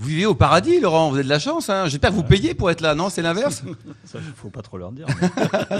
Vous 0.00 0.08
vivez 0.08 0.24
au 0.26 0.34
paradis, 0.34 0.80
Laurent. 0.80 1.10
Vous 1.10 1.16
avez 1.16 1.24
de 1.24 1.28
la 1.28 1.38
chance. 1.38 1.68
Hein. 1.68 1.86
J'espère 1.86 2.10
que 2.10 2.14
vous 2.16 2.22
payez 2.22 2.54
pour 2.54 2.70
être 2.70 2.80
là. 2.80 2.94
Non, 2.94 3.10
c'est 3.10 3.20
l'inverse. 3.20 3.62
Ça, 4.04 4.18
il 4.18 4.32
faut 4.34 4.48
pas 4.48 4.62
trop 4.62 4.78
leur 4.78 4.92
dire. 4.92 5.06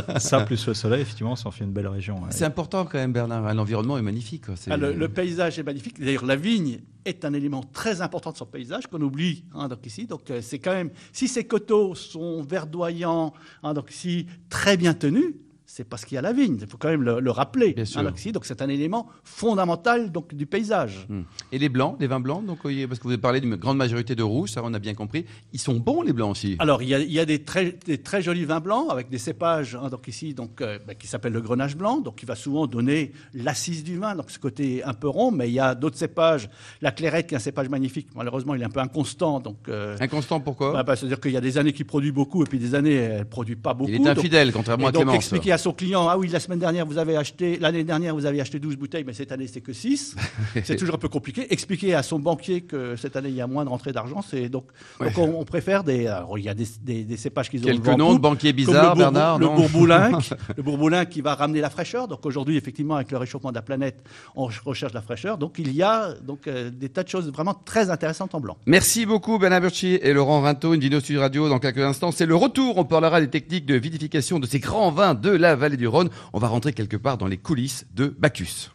mais 0.09 0.19
ça, 0.21 0.41
plus 0.43 0.67
le 0.67 0.75
soleil, 0.75 1.01
effectivement, 1.01 1.37
ça 1.37 1.49
en 1.49 1.51
fait 1.51 1.65
une 1.65 1.73
belle 1.73 1.89
région. 1.89 2.17
ouais. 2.17 2.29
C'est 2.31 2.45
important 2.45 2.85
quand 2.85 2.99
même, 2.99 3.13
Bernard. 3.13 3.55
L'environnement 3.55 3.97
est 3.97 4.03
magnifique. 4.03 4.45
quoi. 4.47 4.57
C'est- 4.57 4.71
Ah, 4.71 4.77
le, 4.77 4.93
le 4.93 5.09
paysage 5.09 5.59
est 5.59 5.63
magnifique. 5.63 5.99
D'ailleurs, 5.99 6.27
la 6.27 6.37
vigne 6.37 6.81
est 7.07 7.25
un 7.25 7.33
élément 7.33 7.63
très 7.73 8.03
important 8.03 8.31
de 8.31 8.37
son 8.37 8.45
paysage 8.45 8.87
qu'on 8.87 9.01
oublie 9.01 9.45
hein, 9.55 9.69
donc 9.69 9.87
ici. 9.87 10.07
Donc, 10.07 10.31
euh, 10.31 10.41
c'est 10.43 10.59
quand 10.59 10.73
même 10.75 10.91
si 11.13 11.27
ces 11.27 11.45
coteaux 11.45 11.95
sont 11.95 12.43
verdoyants, 12.43 13.33
hein, 13.63 13.73
donc 13.73 13.91
ici 13.91 14.27
très 14.51 14.77
bien 14.77 14.93
tenus. 14.93 15.33
C'est 15.73 15.85
parce 15.85 16.05
qu'il 16.05 16.17
y 16.17 16.19
a 16.19 16.21
la 16.21 16.33
vigne. 16.33 16.59
Il 16.61 16.67
faut 16.67 16.79
quand 16.79 16.89
même 16.89 17.05
le, 17.05 17.21
le 17.21 17.31
rappeler. 17.31 17.75
Bien 17.75 17.85
sûr. 17.85 18.03
donc, 18.03 18.45
c'est 18.45 18.61
un 18.61 18.69
élément 18.69 19.07
fondamental 19.23 20.11
donc 20.11 20.35
du 20.35 20.45
paysage. 20.45 21.07
Hmm. 21.09 21.21
Et 21.53 21.59
les 21.61 21.69
blancs, 21.69 21.97
les 22.01 22.09
vins 22.09 22.19
blancs, 22.19 22.45
donc, 22.45 22.59
parce 22.65 22.99
que 22.99 23.05
vous 23.05 23.11
avez 23.11 23.19
parlé 23.21 23.41
d'une 23.41 23.55
grande 23.55 23.77
majorité 23.77 24.17
de 24.17 24.25
rouges, 24.25 24.51
ça 24.51 24.63
on 24.65 24.75
a 24.75 24.81
bien 24.81 24.95
compris. 24.95 25.27
Ils 25.53 25.61
sont 25.61 25.77
bons 25.77 26.03
les 26.03 26.13
blancs 26.13 26.33
aussi. 26.33 26.57
Alors, 26.59 26.83
il 26.83 26.89
y 26.89 26.95
a, 26.97 26.99
il 26.99 27.13
y 27.13 27.21
a 27.21 27.25
des, 27.25 27.45
très, 27.45 27.79
des 27.87 27.99
très 27.99 28.21
jolis 28.21 28.47
vins 28.47 28.59
blancs 28.59 28.87
avec 28.91 29.11
des 29.11 29.19
cépages, 29.19 29.77
hein, 29.81 29.89
donc 29.91 30.09
ici, 30.09 30.35
donc, 30.35 30.61
euh, 30.61 30.81
bah, 30.85 30.97
qui 30.97 31.07
s'appelle 31.07 31.33
le 31.33 31.41
grenache 31.41 31.77
blanc, 31.77 32.01
donc 32.01 32.17
qui 32.17 32.27
va 32.27 32.35
souvent 32.35 32.67
donner 32.67 33.13
l'assise 33.33 33.85
du 33.85 33.97
vin, 33.97 34.17
donc 34.17 34.33
ce 34.33 34.41
côté 34.41 34.83
un 34.83 34.93
peu 34.95 35.07
rond. 35.09 35.31
Mais 35.31 35.49
il 35.49 35.55
y 35.55 35.61
a 35.61 35.77
d'autres 35.77 35.99
cépages, 35.99 36.51
la 36.83 36.91
clairette, 36.91 37.29
qui 37.29 37.35
est 37.35 37.37
un 37.37 37.41
cépage 37.41 37.69
magnifique. 37.69 38.09
Malheureusement, 38.17 38.57
il 38.57 38.63
est 38.63 38.67
un 38.67 38.71
peu 38.71 38.81
inconstant, 38.81 39.39
donc. 39.39 39.69
euh, 39.69 39.97
Inconstant, 40.01 40.41
pourquoi? 40.41 40.73
bah, 40.73 40.83
bah, 40.83 40.97
C'est-à-dire 40.97 41.21
qu'il 41.21 41.31
y 41.31 41.37
a 41.37 41.41
des 41.41 41.59
années 41.59 41.73
qui 41.73 41.85
produit 41.85 42.11
beaucoup 42.11 42.43
et 42.43 42.47
puis 42.47 42.59
des 42.59 42.75
années 42.75 42.95
elle 42.95 43.25
produit 43.25 43.55
pas 43.55 43.73
beaucoup. 43.73 43.89
Il 43.91 43.95
est 43.95 43.99
Donc- 43.99 44.19
infidèle, 44.19 44.53
contrairement 44.53 44.89
à 44.89 44.93
Clémence. 44.93 45.31
Son 45.61 45.73
client, 45.73 46.09
ah 46.09 46.19
oui, 46.19 46.29
la 46.29 46.41
semaine 46.41 46.59
dernière, 46.59 46.87
vous 46.87 46.99
avez 46.99 47.17
acheté, 47.17 47.59
l'année 47.59 47.85
dernière, 47.85 48.15
vous 48.15 48.27
avez 48.27 48.41
acheté 48.41 48.59
12 48.59 48.77
bouteilles, 48.77 49.05
mais 49.05 49.13
cette 49.13 49.33
année, 49.33 49.47
c'est 49.47 49.61
que 49.61 49.73
6. 49.73 50.17
c'est 50.65 50.77
toujours 50.77 50.97
un 50.97 50.99
peu 50.99 51.09
compliqué. 51.09 51.53
Expliquer 51.53 51.95
à 51.95 52.03
son 52.03 52.19
banquier 52.19 52.63
que 52.63 52.97
cette 52.97 53.17
année, 53.17 53.29
il 53.29 53.37
y 53.37 53.41
a 53.41 53.47
moins 53.47 53.65
de 53.65 53.71
rentrée 53.71 53.93
d'argent, 53.93 54.23
c'est 54.23 54.49
donc, 54.49 54.65
donc 54.99 55.17
on, 55.19 55.35
on 55.39 55.45
préfère 55.45 55.85
des, 55.85 56.07
alors, 56.07 56.39
il 56.39 56.45
y 56.45 56.49
a 56.49 56.55
des, 56.55 56.67
des, 56.83 57.05
des 57.05 57.17
cépages 57.17 57.51
qui 57.51 57.59
ont 57.59 57.63
Quelques 57.63 57.87
noms 57.87 58.15
de 58.15 58.19
banquiers 58.19 58.53
bizarres, 58.53 58.97
Bernard, 58.97 59.39
le 59.39 59.47
non 59.47 59.55
bourboulinc, 59.57 60.31
le 60.57 60.63
bourboulinc 60.63 61.09
qui 61.09 61.21
va 61.21 61.35
ramener 61.35 61.61
la 61.61 61.71
fraîcheur. 61.71 62.09
Donc 62.09 62.25
aujourd'hui, 62.27 62.57
effectivement, 62.57 62.97
avec 62.97 63.11
le 63.11 63.19
réchauffement 63.19 63.51
de 63.51 63.57
la 63.57 63.63
planète, 63.63 64.03
on 64.35 64.49
recherche 64.65 64.93
la 64.93 65.03
fraîcheur. 65.03 65.39
Donc 65.39 65.59
il 65.59 65.73
y 65.73 65.83
a 65.83 66.15
donc 66.15 66.47
euh, 66.47 66.71
des 66.71 66.89
tas 66.89 67.03
de 67.03 67.09
choses 67.09 67.31
vraiment 67.31 67.55
très 67.55 67.91
intéressantes 67.91 68.35
en 68.35 68.41
blanc. 68.41 68.57
Merci 68.67 69.07
beaucoup 69.07 69.39
Bernard 69.39 69.61
Burchi 69.61 69.99
et 70.03 70.13
Laurent 70.13 70.41
Rinto. 70.41 70.75
Une 70.75 70.81
vidéo 70.81 71.01
sur 71.01 71.21
radio 71.21 71.49
dans 71.49 71.59
quelques 71.59 71.79
instants. 71.79 72.13
C'est 72.13 72.27
le 72.27 72.37
retour. 72.37 72.79
On 72.79 72.85
parlera 72.85 73.21
des 73.21 73.29
techniques 73.29 73.67
de 73.67 73.75
vinification 73.75 74.39
de 74.39 74.47
ces 74.47 74.59
grands 74.59 74.91
vins 74.91 75.15
de 75.15 75.31
la 75.31 75.50
vallée 75.57 75.77
du 75.77 75.87
Rhône. 75.87 76.11
On 76.33 76.39
va 76.39 76.49
rentrer 76.49 76.73
quelque 76.73 76.97
part 76.97 77.19
dans 77.19 77.27
les 77.27 77.37
coulisses 77.37 77.87
de 77.95 78.15
Bacchus. 78.19 78.71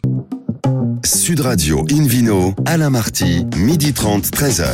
Sud 1.04 1.42
Radio 1.42 1.86
Invino, 1.92 2.56
Alain 2.66 2.90
Marty, 2.90 3.46
midi 3.56 3.94
30, 3.94 4.26
13h. 4.26 4.66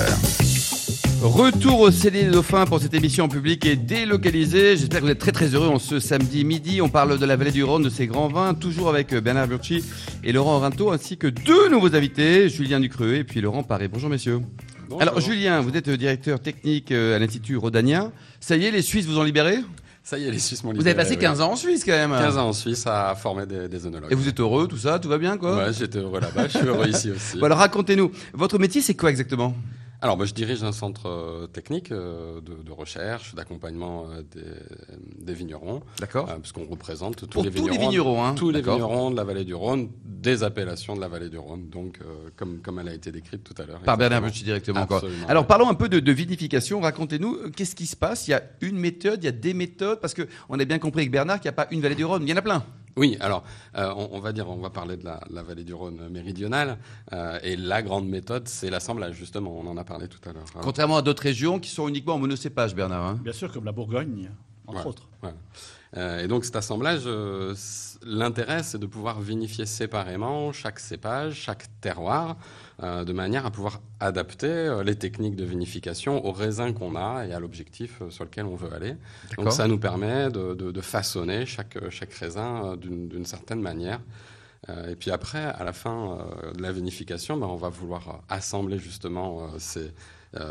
Retour 1.22 1.82
au 1.82 1.92
CD 1.92 2.24
des 2.24 2.32
Dauphins 2.32 2.66
pour 2.66 2.80
cette 2.80 2.96
émission 2.96 3.26
en 3.26 3.28
public 3.28 3.64
et 3.68 3.76
délocalisée. 3.76 4.76
J'espère 4.76 5.02
que 5.02 5.06
vous 5.06 5.12
êtes 5.12 5.20
très 5.20 5.32
très 5.32 5.54
heureux 5.54 5.68
en 5.68 5.78
ce 5.78 6.00
samedi 6.00 6.44
midi. 6.44 6.82
On 6.82 6.90
parle 6.90 7.20
de 7.20 7.26
la 7.28 7.36
vallée 7.36 7.52
du 7.52 7.64
Rhône, 7.64 7.84
de 7.84 7.90
ses 7.90 8.08
grands 8.08 8.28
vins, 8.28 8.56
toujours 8.56 8.90
avec 8.90 9.14
Bernard 9.14 9.48
Burchi 9.48 9.84
et 10.24 10.32
Laurent 10.32 10.60
Rinto, 10.60 10.90
ainsi 10.90 11.18
que 11.18 11.28
deux 11.28 11.70
nouveaux 11.70 11.96
invités, 11.96 12.50
Julien 12.50 12.80
Ducreux 12.80 13.14
et 13.14 13.24
puis 13.24 13.40
Laurent 13.40 13.62
Paré. 13.62 13.88
Bonjour 13.88 14.10
messieurs. 14.10 14.42
Alors 15.00 15.22
Julien, 15.22 15.62
vous 15.62 15.76
êtes 15.78 15.90
directeur 15.90 16.40
technique 16.40 16.92
euh, 16.92 17.16
à 17.16 17.20
l'Institut 17.20 17.56
Rodanien. 17.56 18.12
Ça 18.40 18.58
y 18.58 18.66
est, 18.66 18.72
les 18.72 18.82
Suisses 18.82 19.06
vous 19.06 19.20
ont 19.20 19.24
libéré? 19.24 19.60
Ça 20.04 20.18
y 20.18 20.28
est, 20.28 20.32
les 20.32 20.40
Suisses 20.40 20.64
m'ont 20.64 20.74
Vous 20.74 20.82
avez 20.82 20.96
passé 20.96 21.12
oui. 21.12 21.20
15 21.20 21.42
ans 21.42 21.52
en 21.52 21.56
Suisse 21.56 21.84
quand 21.86 21.92
même. 21.92 22.12
15 22.12 22.38
ans 22.38 22.50
en 22.50 22.54
Suisse 22.54 22.86
à 22.88 23.14
former 23.16 23.46
des, 23.46 23.68
des 23.68 23.86
œnologues. 23.86 24.12
Et 24.12 24.16
vous 24.16 24.28
êtes 24.28 24.40
heureux, 24.40 24.68
tout 24.68 24.78
ça, 24.78 24.98
tout 25.00 25.08
va 25.10 25.18
bien 25.18 25.38
quoi? 25.38 25.56
Ouais, 25.58 25.74
j'étais 25.74 26.00
heureux 26.00 26.20
là-bas, 26.20 26.48
je 26.48 26.58
suis 26.58 26.68
heureux 26.68 26.88
ici 26.88 27.12
aussi. 27.12 27.38
Bon, 27.38 27.46
alors 27.46 27.60
racontez-nous, 27.60 28.12
votre 28.34 28.58
métier 28.58 28.82
c'est 28.82 28.96
quoi 28.96 29.10
exactement? 29.12 29.56
Alors, 30.04 30.18
moi, 30.18 30.26
je 30.26 30.34
dirige 30.34 30.64
un 30.64 30.72
centre 30.72 31.08
euh, 31.08 31.46
technique 31.46 31.92
euh, 31.92 32.42
de, 32.42 32.56
de 32.64 32.72
recherche, 32.72 33.36
d'accompagnement 33.36 34.08
euh, 34.10 34.24
des, 34.34 35.24
des 35.24 35.34
vignerons, 35.36 35.84
D'accord 36.00 36.28
euh, 36.28 36.38
puisqu'on 36.40 36.66
représente 36.66 37.18
tous, 37.18 37.28
Pour 37.28 37.44
les, 37.44 37.52
tous 37.52 37.68
les 37.68 37.78
vignerons, 37.78 37.90
vignerons, 37.90 38.26
hein 38.26 38.34
tous 38.34 38.50
les 38.50 38.62
vignerons 38.64 39.12
de 39.12 39.16
la 39.16 39.24
vallée 39.24 39.46
du 39.46 39.54
Rhône, 39.54 39.90
des 40.04 40.44
appellations 40.44 40.96
de 40.96 41.02
la 41.02 41.08
vallée 41.08 41.30
du 41.30 41.38
Rhône, 41.38 41.70
donc 41.70 42.00
euh, 42.02 42.30
comme, 42.36 42.62
comme 42.62 42.80
elle 42.80 42.90
a 42.90 42.94
été 42.96 43.12
décrite 43.12 43.44
tout 43.44 43.54
à 43.62 43.66
l'heure. 43.68 43.80
Par 43.82 43.96
Bernard. 43.96 44.22
Burchi 44.22 44.44
directement. 44.44 44.82
Absolument. 44.82 45.28
Alors 45.28 45.46
parlons 45.46 45.70
un 45.70 45.76
peu 45.76 45.88
de, 45.88 46.00
de 46.00 46.12
vinification. 46.12 46.82
Racontez-nous, 46.82 47.52
qu'est-ce 47.56 47.76
qui 47.76 47.86
se 47.86 47.96
passe? 47.96 48.28
Il 48.28 48.32
y 48.32 48.34
a 48.34 48.42
une 48.62 48.78
méthode, 48.78 49.22
il 49.22 49.26
y 49.26 49.30
a 49.30 49.32
des 49.32 49.54
méthodes, 49.54 50.00
parce 50.00 50.16
qu'on 50.16 50.60
a 50.60 50.66
bien 50.66 50.80
compris 50.80 51.02
avec 51.02 51.12
Bernard 51.12 51.40
qu'il 51.40 51.50
n'y 51.50 51.54
a 51.54 51.64
pas 51.64 51.68
une 51.70 51.82
vallée 51.82 51.96
du 51.96 52.06
Rhône, 52.06 52.24
il 52.24 52.30
y 52.30 52.34
en 52.34 52.38
a 52.38 52.42
plein. 52.42 52.64
Oui, 52.98 53.18
alors 53.20 53.44
euh, 53.78 53.94
on, 53.96 54.10
on 54.14 54.20
va 54.20 54.32
dire, 54.34 54.50
on 54.50 54.58
va 54.58 54.70
parler 54.70 54.98
de 54.98 55.06
la, 55.06 55.22
la 55.30 55.44
vallée 55.44 55.64
du 55.64 55.74
Rhône 55.74 56.10
méridionale, 56.10 56.78
euh, 57.14 57.40
et 57.44 57.56
la 57.56 57.82
grande 57.82 58.08
méthode, 58.08 58.48
c'est 58.48 58.70
l'assemblage 58.70 59.16
justement. 59.16 59.58
On 59.58 59.68
en 59.68 59.78
a 59.78 59.84
parlé 59.84 60.08
tout 60.08 60.20
à 60.30 60.34
l'heure. 60.34 60.46
hein. 60.56 60.60
Contrairement 60.62 60.98
à 60.98 61.02
d'autres 61.02 61.24
régions 61.24 61.60
qui 61.60 61.70
sont 61.70 61.88
uniquement 61.88 62.16
en 62.16 62.20
monocépage, 62.20 62.76
Bernard. 62.76 63.06
hein. 63.06 63.20
Bien 63.24 63.34
sûr, 63.34 63.52
comme 63.52 63.66
la 63.66 63.72
Bourgogne, 63.72 64.30
entre 64.68 64.74
Voilà. 64.74 64.88
autres. 64.90 65.10
Voilà. 65.22 65.36
Euh, 65.98 66.24
et 66.24 66.28
donc 66.30 66.46
cet 66.46 66.56
assemblage, 66.56 67.02
euh, 67.06 67.54
l'intérêt, 68.04 68.64
c'est 68.64 68.78
de 68.78 68.86
pouvoir 68.86 69.20
vinifier 69.20 69.66
séparément 69.66 70.54
chaque 70.54 70.80
cépage, 70.80 71.34
chaque 71.36 71.66
terroir, 71.82 72.38
euh, 72.84 73.04
de 73.04 73.14
manière 73.14 73.46
à 73.46 73.52
pouvoir 73.52 73.80
adapter 74.00 74.48
euh, 74.48 74.84
les 74.84 74.96
techniques 74.96 75.36
de 75.36 75.46
vinification 75.46 76.26
aux 76.26 76.32
raisins 76.32 76.74
qu'on 76.74 76.96
a 76.96 77.26
et 77.26 77.34
à 77.34 77.40
l'objectif 77.40 78.02
euh, 78.02 78.10
sur 78.10 78.24
lequel 78.24 78.46
on 78.46 78.56
veut 78.56 78.74
aller. 78.74 78.96
Donc 79.38 79.46
ça 79.52 79.68
nous 79.68 79.78
permet 79.78 80.30
de, 80.32 80.54
de- 80.56 80.72
de 80.72 80.82
façonner 80.82 81.46
chaque, 81.46 81.78
chaque 81.90 82.14
raisin 82.14 82.76
d'une 82.78 83.26
certaine 83.26 83.62
manière. 83.62 84.00
Et 84.90 84.96
puis 84.96 85.10
après, 85.10 85.44
à 85.44 85.64
la 85.64 85.74
fin 85.74 86.20
de 86.56 86.62
la 86.62 86.72
vinification, 86.72 87.36
ben, 87.36 87.48
on 87.48 87.56
va 87.56 87.70
vouloir 87.70 88.22
assembler 88.30 88.78
justement 88.78 89.50
ces, 89.58 89.92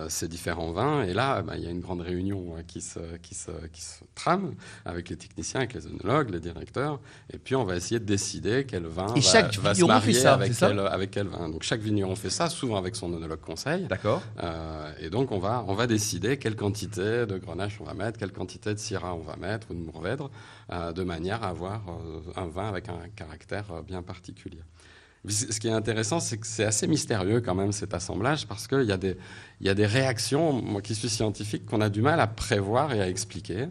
ces 0.09 0.29
différents 0.29 0.73
vins. 0.73 1.03
Et 1.05 1.15
là, 1.15 1.43
ben, 1.43 1.55
il 1.57 1.65
y 1.65 1.67
a 1.67 1.71
une 1.71 1.81
grande 1.81 2.01
réunion 2.03 2.55
euh, 2.57 2.63
qui, 2.67 2.81
se, 2.81 2.99
qui, 3.23 3.35
se, 3.35 3.51
qui 3.73 3.81
se 3.81 4.05
trame 4.15 4.55
avec 4.85 5.09
les 5.09 5.17
techniciens, 5.17 5.61
avec 5.61 5.75
les 5.75 5.87
œnologues, 5.87 6.31
les 6.31 6.41
directeurs. 6.41 7.01
Et 7.33 7.39
puis, 7.39 7.55
on 7.57 7.65
va 7.65 7.77
essayer 7.77 7.99
de 7.99 8.05
décider 8.05 8.67
quel 8.67 8.87
vin 8.87 9.15
Et 9.15 9.21
va, 9.21 9.27
chaque 9.27 9.57
va 9.59 9.75
se 9.75 9.81
vigneron 9.81 9.99
marier 9.99 10.13
ça, 10.13 10.35
avec, 10.35 10.53
quel, 10.57 10.79
avec 10.79 11.11
quel 11.11 11.27
vin. 11.29 11.49
Donc, 11.49 11.63
chaque 11.63 11.81
vigneron 11.81 12.15
fait 12.15 12.31
ça, 12.31 12.49
souvent 12.49 12.77
avec 12.77 12.97
son 12.97 13.13
œnologue 13.13 13.41
conseil. 13.41 13.85
D'accord. 13.85 14.23
Euh, 14.43 14.93
et 15.01 15.11
donc, 15.11 15.33
on 15.33 15.39
va, 15.39 15.65
on 15.67 15.75
va 15.75 15.87
décider 15.87 16.37
quelle 16.39 16.57
quantité 16.57 17.27
de 17.27 17.39
grenache 17.39 17.79
on 17.81 17.85
va 17.85 17.95
mettre, 17.95 18.19
quelle 18.19 18.33
quantité 18.33 18.75
de 18.75 18.79
syrah 18.79 19.15
on 19.15 19.23
va 19.23 19.37
mettre, 19.37 19.71
ou 19.71 19.75
de 19.75 19.81
mourvèdre, 19.81 20.31
euh, 20.73 20.93
de 20.93 21.03
manière 21.03 21.43
à 21.43 21.49
avoir 21.49 21.83
euh, 21.89 22.21
un 22.37 22.47
vin 22.47 22.69
avec 22.69 22.89
un 22.89 23.09
caractère 23.17 23.65
euh, 23.73 23.83
bien 23.83 24.03
particulier. 24.03 24.61
Ce 25.29 25.61
qui 25.61 25.69
est 25.69 25.73
intéressant, 25.73 26.19
c'est 26.19 26.39
que 26.39 26.47
c'est 26.47 26.65
assez 26.65 26.87
mystérieux 26.87 27.43
quand 27.43 27.55
même 27.55 27.73
cet 27.73 27.93
assemblage, 27.93 28.47
parce 28.47 28.67
qu'il 28.67 28.85
y, 28.85 28.93
a 28.93 28.97
des- 28.97 29.19
il 29.61 29.67
y 29.67 29.71
a 29.71 29.75
des 29.75 29.85
réactions, 29.85 30.53
moi 30.63 30.81
qui 30.81 30.95
suis 30.95 31.11
scientifique, 31.11 31.67
qu'on 31.67 31.83
a 31.83 31.91
du 31.91 32.01
mal 32.01 32.21
à 32.21 32.27
prévoir 32.27 32.95
et 32.95 33.03
à 33.03 33.09
expliquer, 33.09 33.67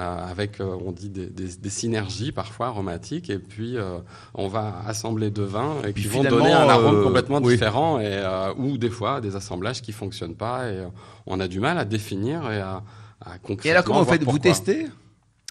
euh, 0.00 0.26
avec, 0.30 0.60
euh, 0.60 0.76
on 0.82 0.92
dit, 0.92 1.10
des, 1.10 1.26
des- 1.26 1.56
des 1.56 1.68
synergies 1.68 2.32
parfois 2.32 2.68
aromatiques, 2.68 3.28
et 3.28 3.38
puis 3.38 3.76
euh, 3.76 3.98
on 4.32 4.48
va 4.48 4.82
assembler 4.86 5.30
deux 5.30 5.44
vins 5.44 5.82
et 5.86 5.92
Puis 5.92 6.04
qui 6.04 6.08
vont 6.08 6.24
donner 6.24 6.52
un 6.52 6.70
arôme 6.70 7.02
complètement 7.02 7.40
oui. 7.42 7.52
différent, 7.52 8.00
et, 8.00 8.22
ou 8.56 8.78
des 8.78 8.88
fois 8.90 9.20
des 9.20 9.36
assemblages 9.36 9.82
qui 9.82 9.92
fonctionnent 9.92 10.36
pas, 10.36 10.70
et 10.70 10.86
on 11.26 11.38
a 11.38 11.48
du 11.48 11.60
mal 11.60 11.76
à 11.76 11.84
définir 11.84 12.50
et 12.50 12.60
à, 12.60 12.82
à 13.20 13.36
concrètement 13.42 13.68
Et 13.68 13.70
alors 13.72 13.84
comment 13.84 14.02
vous 14.02 14.10
faites? 14.10 14.24
Vous 14.24 14.38
testez? 14.38 14.86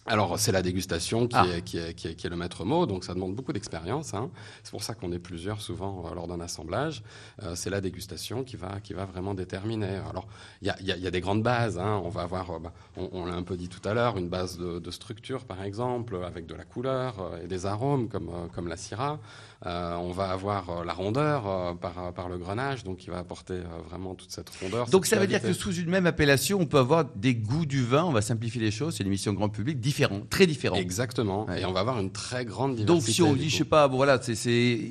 Alors, 0.06 0.38
c'est 0.38 0.52
la 0.52 0.62
dégustation 0.62 1.28
qui, 1.28 1.36
Ah. 1.38 1.46
est, 1.48 1.62
qui, 1.62 1.78
est, 1.78 1.94
qui, 1.94 2.10
est, 2.10 2.16
qui 2.16 2.28
est 2.28 2.30
le 2.30 2.36
maître 2.36 2.66
mot, 2.66 2.86
donc 2.86 3.06
ça 3.06 3.14
demande 3.14 3.36
beaucoup 3.36 3.54
d'expérience. 3.54 4.14
Hein. 4.14 4.32
C'est 4.62 4.72
pour 4.72 4.84
ça 4.84 4.96
qu'on 4.96 5.14
est 5.14 5.20
plusieurs 5.20 5.62
souvent 5.62 6.06
euh, 6.06 6.14
lors 6.14 6.28
d'un 6.28 6.42
assemblage. 6.42 7.04
Euh, 7.42 7.56
c'est 7.56 7.70
la 7.70 7.80
dégustation 7.80 8.44
qui 8.44 8.58
va, 8.58 8.82
qui 8.82 8.94
va 8.94 9.06
vraiment 9.06 9.34
déterminer. 9.34 10.02
Alors, 10.10 10.28
il 10.62 10.68
y 10.82 10.92
y 10.92 11.00
y 11.00 11.08
a 11.08 11.12
des 11.12 11.22
grandes 11.22 11.42
bases. 11.42 11.80
Hein. 11.80 12.02
On 12.04 12.10
va 12.10 12.24
avoir, 12.24 12.52
euh, 12.52 12.60
bah, 12.60 12.74
on, 12.98 13.10
on 13.14 13.26
l'a 13.26 13.36
un 13.36 13.44
peu 13.44 13.56
dit 13.56 13.70
tout 13.70 13.88
à 13.88 13.94
l'heure, 13.94 14.18
une 14.18 14.28
base 14.28 14.58
de, 14.58 14.80
de 14.80 14.92
structure, 14.92 15.46
par 15.46 15.64
exemple, 15.64 16.18
avec 16.26 16.48
de 16.48 16.56
la 16.56 16.66
couleur 16.66 17.16
et 17.42 17.48
des 17.48 17.66
arômes, 17.66 18.10
comme, 18.10 18.30
comme 18.54 18.68
la 18.68 18.76
syrah. 18.78 19.20
Euh, 19.66 19.96
on 19.96 20.12
va 20.12 20.30
avoir 20.30 20.70
euh, 20.70 20.84
la 20.84 20.92
rondeur 20.92 21.48
euh, 21.48 21.74
par, 21.74 22.12
par 22.14 22.28
le 22.28 22.38
grenage, 22.38 22.84
donc 22.84 22.98
qui 22.98 23.10
va 23.10 23.20
apporter 23.20 23.60
vraiment 23.88 24.14
toute 24.14 24.32
cette 24.32 24.50
rondeur. 24.62 24.90
Donc 24.90 25.06
cette 25.06 25.16
ça 25.16 25.22
veut 25.22 25.28
dire 25.28 25.42
que 25.42 25.54
sous 25.54 25.74
une 25.74 25.90
même 25.90 26.06
appellation, 26.06 26.60
on 26.60 26.66
peut 26.66 26.80
avoir 26.80 27.06
des 27.16 27.34
goûts 27.34 27.66
du 27.66 27.82
vin, 27.82 28.04
on 28.04 28.12
va 28.12 28.22
simplifier 28.22 28.60
les 28.60 28.72
choses, 28.72 28.96
c'est 28.96 29.04
une 29.04 29.08
émission 29.08 29.32
grand 29.32 29.50
public, 29.50 29.80
différents, 29.80 30.22
très 30.30 30.48
différents. 30.48 30.76
Exactement. 30.76 31.46
Ouais. 31.46 31.62
Et 31.62 31.66
on 31.66 31.72
va 31.72 31.80
avoir 31.80 32.00
une 32.00 32.12
très 32.12 32.44
grande 32.44 32.76
diversité. 32.76 32.94
Donc 32.94 33.04
si 33.04 33.22
on 33.22 33.34
dit, 33.34 33.50
je 33.50 33.58
sais 33.58 33.64
pas, 33.64 33.88
bon, 33.88 33.96
voilà, 33.96 34.20
c'est... 34.22 34.36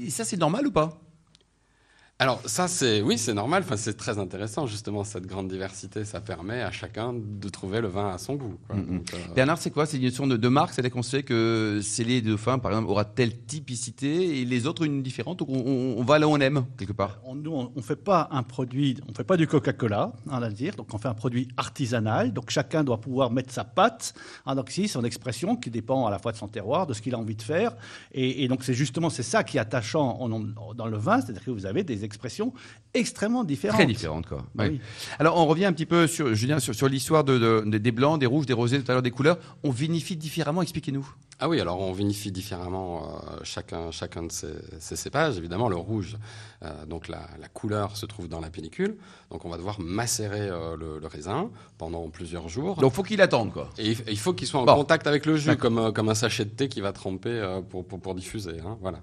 ça 0.08 0.24
c'est 0.24 0.38
normal 0.38 0.66
ou 0.66 0.72
pas? 0.72 0.98
Alors 2.22 2.40
ça, 2.46 2.68
c'est 2.68 3.02
oui, 3.02 3.18
c'est 3.18 3.34
normal. 3.34 3.64
Enfin, 3.66 3.76
c'est 3.76 3.96
très 3.96 4.16
intéressant 4.20 4.66
justement 4.68 5.02
cette 5.02 5.26
grande 5.26 5.48
diversité. 5.48 6.04
Ça 6.04 6.20
permet 6.20 6.62
à 6.62 6.70
chacun 6.70 7.12
de 7.12 7.48
trouver 7.48 7.80
le 7.80 7.88
vin 7.88 8.10
à 8.14 8.18
son 8.18 8.36
goût. 8.36 8.54
quoi. 8.68 8.76
Mhm. 8.76 8.98
Donc, 8.98 9.14
euh, 9.14 9.34
Bernard, 9.34 9.58
c'est 9.58 9.72
quoi? 9.72 9.86
C'est 9.86 9.96
une 9.96 10.04
notion 10.04 10.28
de, 10.28 10.36
de 10.36 10.48
marque? 10.48 10.72
C'est-à-dire 10.72 10.92
qu'on 10.92 11.02
sait 11.02 11.24
que 11.24 11.80
Célé 11.82 12.22
de 12.22 12.30
Dauphin, 12.30 12.60
par 12.60 12.70
exemple, 12.70 12.88
aura 12.90 13.04
telle 13.04 13.36
typicité 13.44 14.40
et 14.40 14.44
les 14.44 14.68
autres 14.68 14.84
une 14.84 15.02
différente? 15.02 15.40
Donc 15.40 15.48
on, 15.48 15.58
on- 15.66 15.98
on 15.98 16.04
va 16.04 16.20
là 16.20 16.28
où 16.28 16.30
on 16.30 16.38
aime, 16.38 16.64
quelque 16.78 16.92
part. 16.92 17.18
On, 17.24 17.34
nous, 17.34 17.50
on 17.52 17.72
ne 17.74 17.82
fait 17.82 17.96
pas 17.96 18.28
un 18.30 18.44
produit, 18.44 18.98
on 19.08 19.12
fait 19.14 19.24
pas 19.24 19.36
du 19.36 19.48
Coca-Cola, 19.48 20.12
hein, 20.14 20.30
on 20.30 20.38
va 20.38 20.48
le 20.48 20.54
dire. 20.54 20.76
Donc, 20.76 20.94
on 20.94 20.98
fait 20.98 21.08
un 21.08 21.14
produit 21.14 21.48
artisanal. 21.56 22.32
Donc, 22.32 22.50
chacun 22.50 22.84
doit 22.84 23.00
pouvoir 23.00 23.32
mettre 23.32 23.52
sa 23.52 23.64
patte, 23.64 24.14
hein, 24.46 24.54
donc 24.54 24.70
ici, 24.70 24.86
son 24.86 25.02
expression, 25.02 25.56
qui 25.56 25.70
dépend 25.70 26.06
à 26.06 26.10
la 26.12 26.20
fois 26.20 26.30
de 26.30 26.36
son 26.36 26.46
terroir, 26.46 26.86
de 26.86 26.94
ce 26.94 27.02
qu'il 27.02 27.14
a 27.14 27.18
envie 27.18 27.34
de 27.36 27.42
faire. 27.42 27.72
Et, 28.12 28.44
et 28.44 28.48
donc, 28.48 28.62
c'est 28.62 28.74
justement 28.74 29.10
c'est 29.10 29.24
ça 29.24 29.42
qui 29.42 29.56
est 29.56 29.60
attachant 29.60 30.18
en- 30.20 30.28
dans 30.74 30.86
le 30.86 30.96
vin, 30.96 31.20
c'est-à-dire 31.20 31.44
que 31.44 31.50
vous 31.50 31.66
avez 31.66 31.82
des 31.82 32.04
expressions 32.12 32.52
extrêmement 32.94 33.42
différentes. 33.44 33.78
Très 33.78 33.86
différente, 33.86 34.26
quoi. 34.26 34.44
Oui. 34.58 34.80
Alors, 35.18 35.36
on 35.38 35.46
revient 35.46 35.64
un 35.64 35.72
petit 35.72 35.86
peu 35.86 36.06
sur, 36.06 36.34
Julien, 36.34 36.58
sur, 36.60 36.74
sur 36.74 36.88
l'histoire 36.88 37.24
de, 37.24 37.38
de- 37.64 37.78
des 37.78 37.92
blancs, 37.92 38.20
des 38.20 38.26
rouges, 38.26 38.46
des 38.46 38.52
rosés, 38.52 38.80
tout 38.82 38.90
à 38.90 38.94
l'heure 38.94 39.02
des 39.02 39.10
couleurs. 39.10 39.38
On 39.62 39.70
vinifie 39.70 40.16
différemment, 40.16 40.62
expliquez-nous. 40.62 41.06
Ah 41.44 41.48
oui, 41.48 41.60
alors 41.60 41.80
on 41.80 41.90
vinifie 41.92 42.30
différemment 42.30 43.02
euh, 43.02 43.40
chacun, 43.42 43.90
chacun 43.90 44.22
de 44.22 44.30
ces, 44.30 44.52
ces 44.78 44.94
cépages. 44.94 45.36
Évidemment, 45.38 45.68
le 45.68 45.74
rouge, 45.74 46.16
euh, 46.62 46.86
donc 46.86 47.08
la, 47.08 47.22
la 47.40 47.48
couleur 47.48 47.96
se 47.96 48.06
trouve 48.06 48.28
dans 48.28 48.38
la 48.38 48.48
pellicule. 48.48 48.96
Donc 49.32 49.44
on 49.44 49.48
va 49.48 49.56
devoir 49.56 49.80
macérer 49.80 50.48
euh, 50.48 50.76
le, 50.76 51.00
le 51.00 51.06
raisin 51.08 51.50
pendant 51.78 52.08
plusieurs 52.10 52.48
jours. 52.48 52.76
Donc, 52.76 52.92
faut 52.92 53.02
qu'il 53.02 53.20
attende, 53.20 53.52
quoi. 53.52 53.70
Et 53.76 53.90
il, 53.90 53.98
il 54.08 54.18
faut 54.20 54.32
qu'il 54.34 54.46
soit 54.46 54.60
en 54.60 54.66
Bon. 54.66 54.76
contact 54.76 55.08
avec 55.08 55.26
le 55.26 55.36
jus, 55.36 55.56
comme, 55.56 55.92
comme 55.92 56.08
un 56.10 56.14
sachet 56.14 56.44
de 56.44 56.50
thé 56.50 56.68
qui 56.68 56.80
va 56.80 56.92
tremper 56.92 57.60
pour, 57.68 57.84
pour, 57.84 57.98
pour 57.98 58.14
diffuser. 58.14 58.60
hein, 58.64 58.78
voilà. 58.80 59.00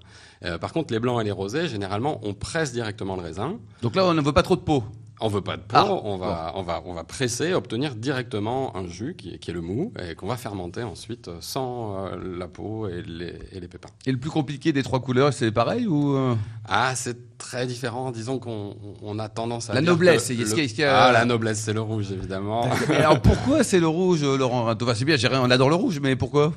Par 0.58 0.72
contre, 0.72 0.94
les 0.94 0.98
blancs 0.98 1.20
et 1.20 1.24
les 1.24 1.32
rosés, 1.32 1.68
généralement, 1.68 2.20
on 2.22 2.32
presse 2.32 2.72
directement 2.72 3.16
le 3.16 3.22
raisin. 3.22 3.58
Donc 3.82 3.94
là, 3.96 4.06
on 4.06 4.14
ne 4.14 4.22
veut 4.22 4.32
pas 4.32 4.42
trop 4.42 4.56
de 4.56 4.62
peau. 4.62 4.82
On 5.22 5.28
veut 5.28 5.42
pas 5.42 5.56
de 5.56 5.62
peau, 5.62 5.76
Ah, 5.76 5.86
on, 6.04 6.16
va, 6.16 6.52
on, 6.56 6.62
va, 6.62 6.82
on 6.86 6.94
va 6.94 7.04
presser, 7.04 7.52
obtenir 7.52 7.94
directement 7.94 8.74
un 8.76 8.86
jus 8.86 9.14
qui 9.18 9.34
est, 9.34 9.38
qui 9.38 9.50
est 9.50 9.54
le 9.54 9.60
mou 9.60 9.92
et 10.02 10.14
qu'on 10.14 10.26
va 10.26 10.36
fermenter 10.38 10.82
ensuite 10.82 11.28
euh, 11.28 11.36
sans 11.40 12.06
euh, 12.06 12.16
la 12.38 12.48
peau 12.48 12.88
et 12.88 13.02
les, 13.02 13.34
et 13.52 13.60
les 13.60 13.68
pépins. 13.68 13.90
Et 14.06 14.12
le 14.12 14.18
plus 14.18 14.30
compliqué 14.30 14.72
des 14.72 14.82
trois 14.82 15.00
couleurs, 15.00 15.32
c'est 15.34 15.52
pareil 15.52 15.86
ou 15.86 16.16
euh? 16.16 16.34
Ah, 16.66 16.94
c'est 16.96 17.36
très 17.36 17.66
différent. 17.66 18.10
Disons 18.12 18.38
qu'on 18.38 18.76
on 19.02 19.18
a 19.18 19.28
tendance 19.28 19.68
à 19.68 19.74
La 19.74 19.82
noblesse, 19.82 20.30
le- 20.30 20.44
a- 20.84 20.90
a- 20.90 21.08
Ah, 21.08 21.12
la 21.12 21.24
noblesse, 21.26 21.60
c'est 21.60 21.74
le 21.74 21.82
rouge 21.82 22.10
évidemment. 22.12 22.70
Alors 22.90 23.20
pourquoi 23.20 23.62
c'est 23.62 23.80
le 23.80 23.88
rouge, 23.88 24.22
Laurent? 24.24 24.70
Enfin, 24.70 24.94
C'est 24.94 25.04
bien, 25.04 25.16
on 25.42 25.50
adore 25.50 25.68
le 25.68 25.74
rouge, 25.74 26.00
mais 26.00 26.16
pourquoi? 26.16 26.52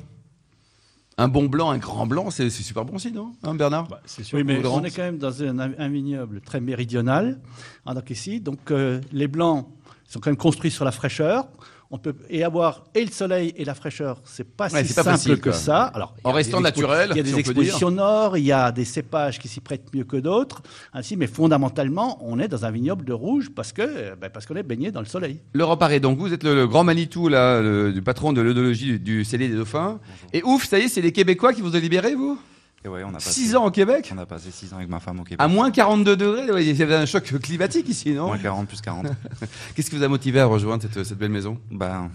Un 1.16 1.28
bon 1.28 1.44
blanc, 1.44 1.70
un 1.70 1.78
grand 1.78 2.06
blanc, 2.06 2.30
c'est 2.30 2.50
super 2.50 2.84
bon 2.84 2.96
aussi, 2.96 3.12
non 3.12 3.32
Hein, 3.44 3.54
Bernard 3.54 3.86
Bah, 3.86 4.00
c'est 4.04 4.24
sûr 4.24 4.36
Oui, 4.36 4.44
mais 4.44 4.64
on 4.66 4.82
est 4.82 4.90
quand 4.90 5.02
même 5.02 5.18
dans 5.18 5.42
un, 5.44 5.58
un 5.58 5.88
vignoble 5.88 6.40
très 6.40 6.60
méridional. 6.60 7.40
donc 7.86 8.10
ici, 8.10 8.40
donc 8.40 8.70
euh, 8.70 9.00
les 9.12 9.28
blancs 9.28 9.68
sont 10.08 10.18
quand 10.18 10.30
même 10.30 10.36
construits 10.36 10.72
sur 10.72 10.84
la 10.84 10.90
fraîcheur. 10.92 11.46
On 11.96 11.98
peut 11.98 12.16
et 12.28 12.42
avoir 12.42 12.82
et 12.92 13.04
le 13.04 13.10
soleil 13.12 13.54
et 13.56 13.64
la 13.64 13.74
fraîcheur, 13.76 14.20
c'est 14.24 14.42
pas 14.56 14.66
Ouais, 14.68 14.82
si 14.82 14.94
pas 14.94 15.04
simple 15.04 15.16
facile, 15.16 15.36
que 15.38 15.50
quoi. 15.50 15.52
ça. 15.52 15.82
Alors, 15.94 16.16
En 16.24 16.32
restant 16.32 16.60
naturel, 16.60 17.10
il 17.12 17.16
y 17.18 17.20
a 17.20 17.22
des 17.22 17.38
expositions 17.38 17.92
nord, 17.92 18.36
il 18.36 18.44
y 18.44 18.50
a 18.50 18.72
des 18.72 18.84
cépages 18.84 19.38
qui 19.38 19.46
s'y 19.46 19.60
prêtent 19.60 19.94
mieux 19.94 20.02
que 20.02 20.16
d'autres. 20.16 20.60
Ainsi, 20.92 21.16
mais 21.16 21.28
fondamentalement, 21.28 22.18
on 22.20 22.40
est 22.40 22.48
dans 22.48 22.64
un 22.64 22.72
vignoble 22.72 23.04
de 23.04 23.12
rouge 23.12 23.50
parce 23.54 23.72
que 23.72 23.82
euh, 23.82 24.16
ben, 24.20 24.28
parce 24.28 24.44
qu'on 24.44 24.56
est 24.56 24.64
baigné 24.64 24.90
dans 24.90 24.98
le 24.98 25.06
soleil. 25.06 25.38
Laurent 25.52 25.76
Paré, 25.76 26.00
donc 26.00 26.18
vous 26.18 26.32
êtes 26.32 26.42
le, 26.42 26.56
le 26.56 26.66
grand 26.66 26.82
Manitou 26.82 27.28
là, 27.28 27.60
le- 27.62 27.92
du 27.92 28.02
patron 28.02 28.32
de 28.32 28.40
l'œnologie 28.40 28.86
du, 28.86 28.98
du 28.98 29.24
Cellier 29.24 29.48
des 29.48 29.54
Dauphins. 29.54 30.00
Et 30.32 30.42
ouf, 30.42 30.66
ça 30.66 30.80
y 30.80 30.82
est, 30.82 30.88
c'est 30.88 31.00
les 31.00 31.12
Québécois 31.12 31.52
qui 31.52 31.60
vous 31.62 31.76
ont 31.76 31.80
libéré, 31.80 32.16
vous? 32.16 32.36
Et 32.84 32.88
ouais, 32.88 33.02
on 33.04 33.08
a 33.10 33.12
passé 33.14 33.30
6 33.30 33.56
ans 33.56 33.64
au 33.66 33.70
Québec 33.70 34.10
On 34.14 34.18
a 34.18 34.26
passé 34.26 34.50
6 34.50 34.72
ans 34.74 34.76
avec 34.76 34.88
ma 34.90 35.00
femme 35.00 35.18
au 35.20 35.24
Québec. 35.24 35.38
À 35.40 35.48
moins 35.48 35.70
42 35.70 36.16
degrés, 36.16 36.50
ouais, 36.52 36.66
il 36.66 36.76
y 36.76 36.82
avait 36.82 36.94
un 36.96 37.06
choc 37.06 37.24
climatique 37.40 37.88
ici, 37.88 38.12
non 38.12 38.26
Moins 38.26 38.38
40 38.38 38.68
plus 38.68 38.80
40. 38.82 39.06
Qu'est-ce 39.74 39.88
qui 39.90 39.96
vous 39.96 40.02
a 40.02 40.08
motivé 40.08 40.40
à 40.40 40.46
rejoindre 40.46 40.82
cette, 40.82 41.02
cette 41.04 41.16
belle 41.18 41.30
maison? 41.30 41.58
Ben, 41.70 42.10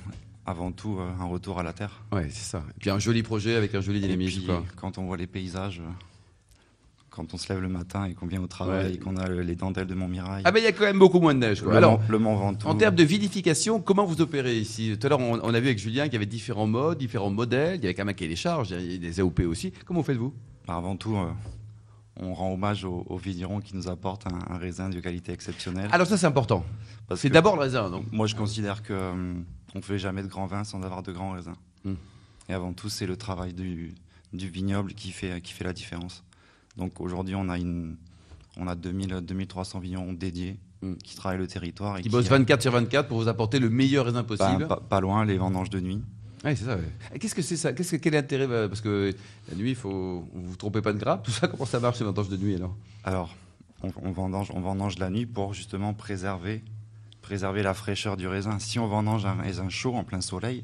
avant 0.46 0.72
tout, 0.72 0.98
euh, 1.00 1.10
un 1.24 1.26
retour 1.26 1.60
à 1.60 1.64
la 1.64 1.74
terre. 1.74 2.02
Ouais, 2.12 2.28
c'est 2.30 2.50
ça. 2.52 2.62
Et 2.76 2.80
puis 2.80 2.90
un 2.92 3.00
joli 3.00 3.24
projet 3.24 3.56
avec 3.56 3.74
un 3.74 3.82
joli 3.82 4.00
dynamisme. 4.00 4.52
quand 4.76 4.98
on 5.00 5.06
voit 5.06 5.18
les 5.18 5.26
paysages, 5.28 5.80
euh, 5.80 5.90
quand 7.10 7.34
on 7.34 7.38
se 7.38 7.52
lève 7.52 7.62
le 7.62 7.68
matin 7.70 8.06
et 8.06 8.14
qu'on 8.14 8.28
vient 8.28 8.42
au 8.42 8.48
travail 8.48 8.86
Ouais. 8.86 8.94
et 8.94 9.00
qu'on 9.00 9.18
a 9.18 9.28
le- 9.28 9.42
les 9.42 9.56
dentelles 9.56 9.88
de 9.88 9.96
Montmirail. 9.96 10.44
Ah 10.46 10.52
ben 10.52 10.60
il 10.60 10.64
y 10.64 10.68
a 10.68 10.72
quand 10.72 10.86
même 10.86 11.00
beaucoup 11.00 11.20
moins 11.20 11.34
de 11.34 11.40
neige. 11.40 11.62
quoi. 11.64 11.72
le, 11.72 11.78
Alors, 11.78 12.00
le 12.08 12.20
Mont 12.20 12.36
Ventoux. 12.36 12.68
en 12.68 12.76
termes 12.76 12.96
de 12.96 13.04
vinification, 13.04 13.80
comment 13.82 14.06
vous 14.06 14.22
opérez 14.22 14.58
ici? 14.58 14.96
Tout 15.00 15.08
à 15.08 15.10
l'heure, 15.10 15.20
on, 15.20 15.40
on 15.42 15.54
a 15.54 15.60
vu 15.60 15.66
avec 15.68 15.80
Julien 15.80 16.04
qu'il 16.06 16.14
y 16.14 16.18
avait 16.18 16.26
différents 16.28 16.68
modes, 16.68 17.00
différents 17.00 17.32
modèles. 17.32 17.78
Il 17.78 17.82
y 17.84 17.86
avait 17.88 17.96
quand 17.96 18.04
même 18.06 18.10
un 18.10 18.14
cahier 18.14 18.30
des 18.30 18.36
charges, 18.36 18.70
il 18.72 18.92
y 18.94 18.96
a 18.96 18.98
des 19.00 19.20
AOP 19.20 19.42
aussi. 19.48 19.74
Comment 19.86 20.04
faites-vous? 20.04 20.34
Avant 20.76 20.96
tout, 20.96 21.16
euh, 21.16 21.32
on 22.18 22.34
rend 22.34 22.54
hommage 22.54 22.84
aux, 22.84 23.06
aux 23.08 23.18
vignerons 23.18 23.60
qui 23.62 23.76
nous 23.76 23.88
apportent 23.88 24.28
un, 24.28 24.40
un 24.54 24.58
raisin 24.58 24.90
de 24.90 25.00
qualité 25.00 25.32
exceptionnelle. 25.32 25.90
Alors 25.92 26.08
ça, 26.08 26.18
c'est 26.18 26.26
important. 26.28 26.66
C'est 27.16 27.30
d'abord 27.30 27.56
le 27.56 27.62
raisin, 27.62 27.90
Moi, 28.12 28.28
je 28.28 28.36
considère 28.36 28.84
que 28.84 28.94
euh, 28.94 29.34
on 29.74 29.80
ne 29.80 29.84
fait 29.84 29.98
jamais 30.00 30.22
de 30.22 30.28
grands 30.28 30.46
vins 30.48 30.64
sans 30.64 30.82
avoir 30.84 31.02
de 31.04 31.12
grands 31.12 31.32
raisins. 31.32 31.56
Hmm. 31.84 31.96
Et 32.48 32.54
avant 32.54 32.74
tout, 32.74 32.90
c'est 32.90 33.06
le 33.08 33.16
travail 33.18 33.54
du, 33.54 33.94
du 34.34 34.50
vignoble 34.50 34.94
qui 34.94 35.12
fait, 35.12 35.42
qui 35.42 35.54
fait 35.54 35.64
la 35.64 35.74
différence. 35.74 36.24
Donc 36.78 37.00
aujourd'hui, 37.02 37.36
on 37.36 37.50
a, 37.50 37.58
une, 37.58 37.96
on 38.58 38.68
a 38.68 38.76
2000, 38.76 39.22
2300 39.22 39.80
vignerons 39.80 40.14
dédiés 40.14 40.58
Hmm. 40.82 40.94
qui 41.04 41.14
travaillent 41.14 41.40
le 41.40 41.48
territoire. 41.48 41.98
Et 41.98 42.02
Qui 42.02 42.08
bossent 42.08 42.30
24 42.30 42.62
sur 42.62 42.72
24 42.72 43.10
pour 43.10 43.18
vous 43.20 43.28
apporter 43.28 43.60
le 43.60 43.70
meilleur 43.70 44.06
raisin 44.06 44.24
possible. 44.24 44.66
pas, 44.66 44.78
pas 44.78 45.02
loin, 45.02 45.26
les 45.26 45.38
vendanges 45.38 45.70
de 45.70 45.82
nuit. 45.82 46.02
Ouais, 46.44 46.56
c'est 46.56 46.66
ça. 46.66 46.78
Qu'est-ce 47.20 47.36
que 47.36 47.42
c'est 47.42 47.58
ça? 47.58 47.74
Quel 47.74 47.86
est 48.14 48.18
l'intérêt 48.18 48.48
euh, 48.50 48.68
Parce 48.68 48.82
que 48.82 49.14
la 49.50 49.56
nuit, 49.56 49.76
faut 49.76 50.26
vous 50.34 50.50
vous 50.50 50.56
trompez 50.56 50.82
pas 50.82 50.94
de 50.94 50.98
grappe. 50.98 51.24
Tout 51.24 51.32
ça, 51.32 51.48
comment 51.48 51.66
ça 51.66 51.80
marche 51.80 52.00
les 52.00 52.06
vendanges 52.06 52.30
de 52.30 52.38
nuit 52.38 52.56
alors? 52.56 52.76
Alors, 53.04 53.36
on, 53.84 53.92
on 54.02 54.12
vendange, 54.12 54.50
on 54.54 54.62
vendange 54.62 55.00
la 55.00 55.10
nuit 55.10 55.26
pour 55.26 55.54
justement 55.54 55.94
préserver, 55.94 56.64
préserver 57.22 57.62
la 57.62 57.74
fraîcheur 57.74 58.16
du 58.16 58.28
raisin. 58.28 58.58
Si 58.60 58.80
on 58.80 58.88
vendange 58.88 59.26
un 59.26 59.34
raisin 59.34 59.68
chaud 59.70 59.96
en 59.96 60.04
plein 60.04 60.22
soleil, 60.22 60.64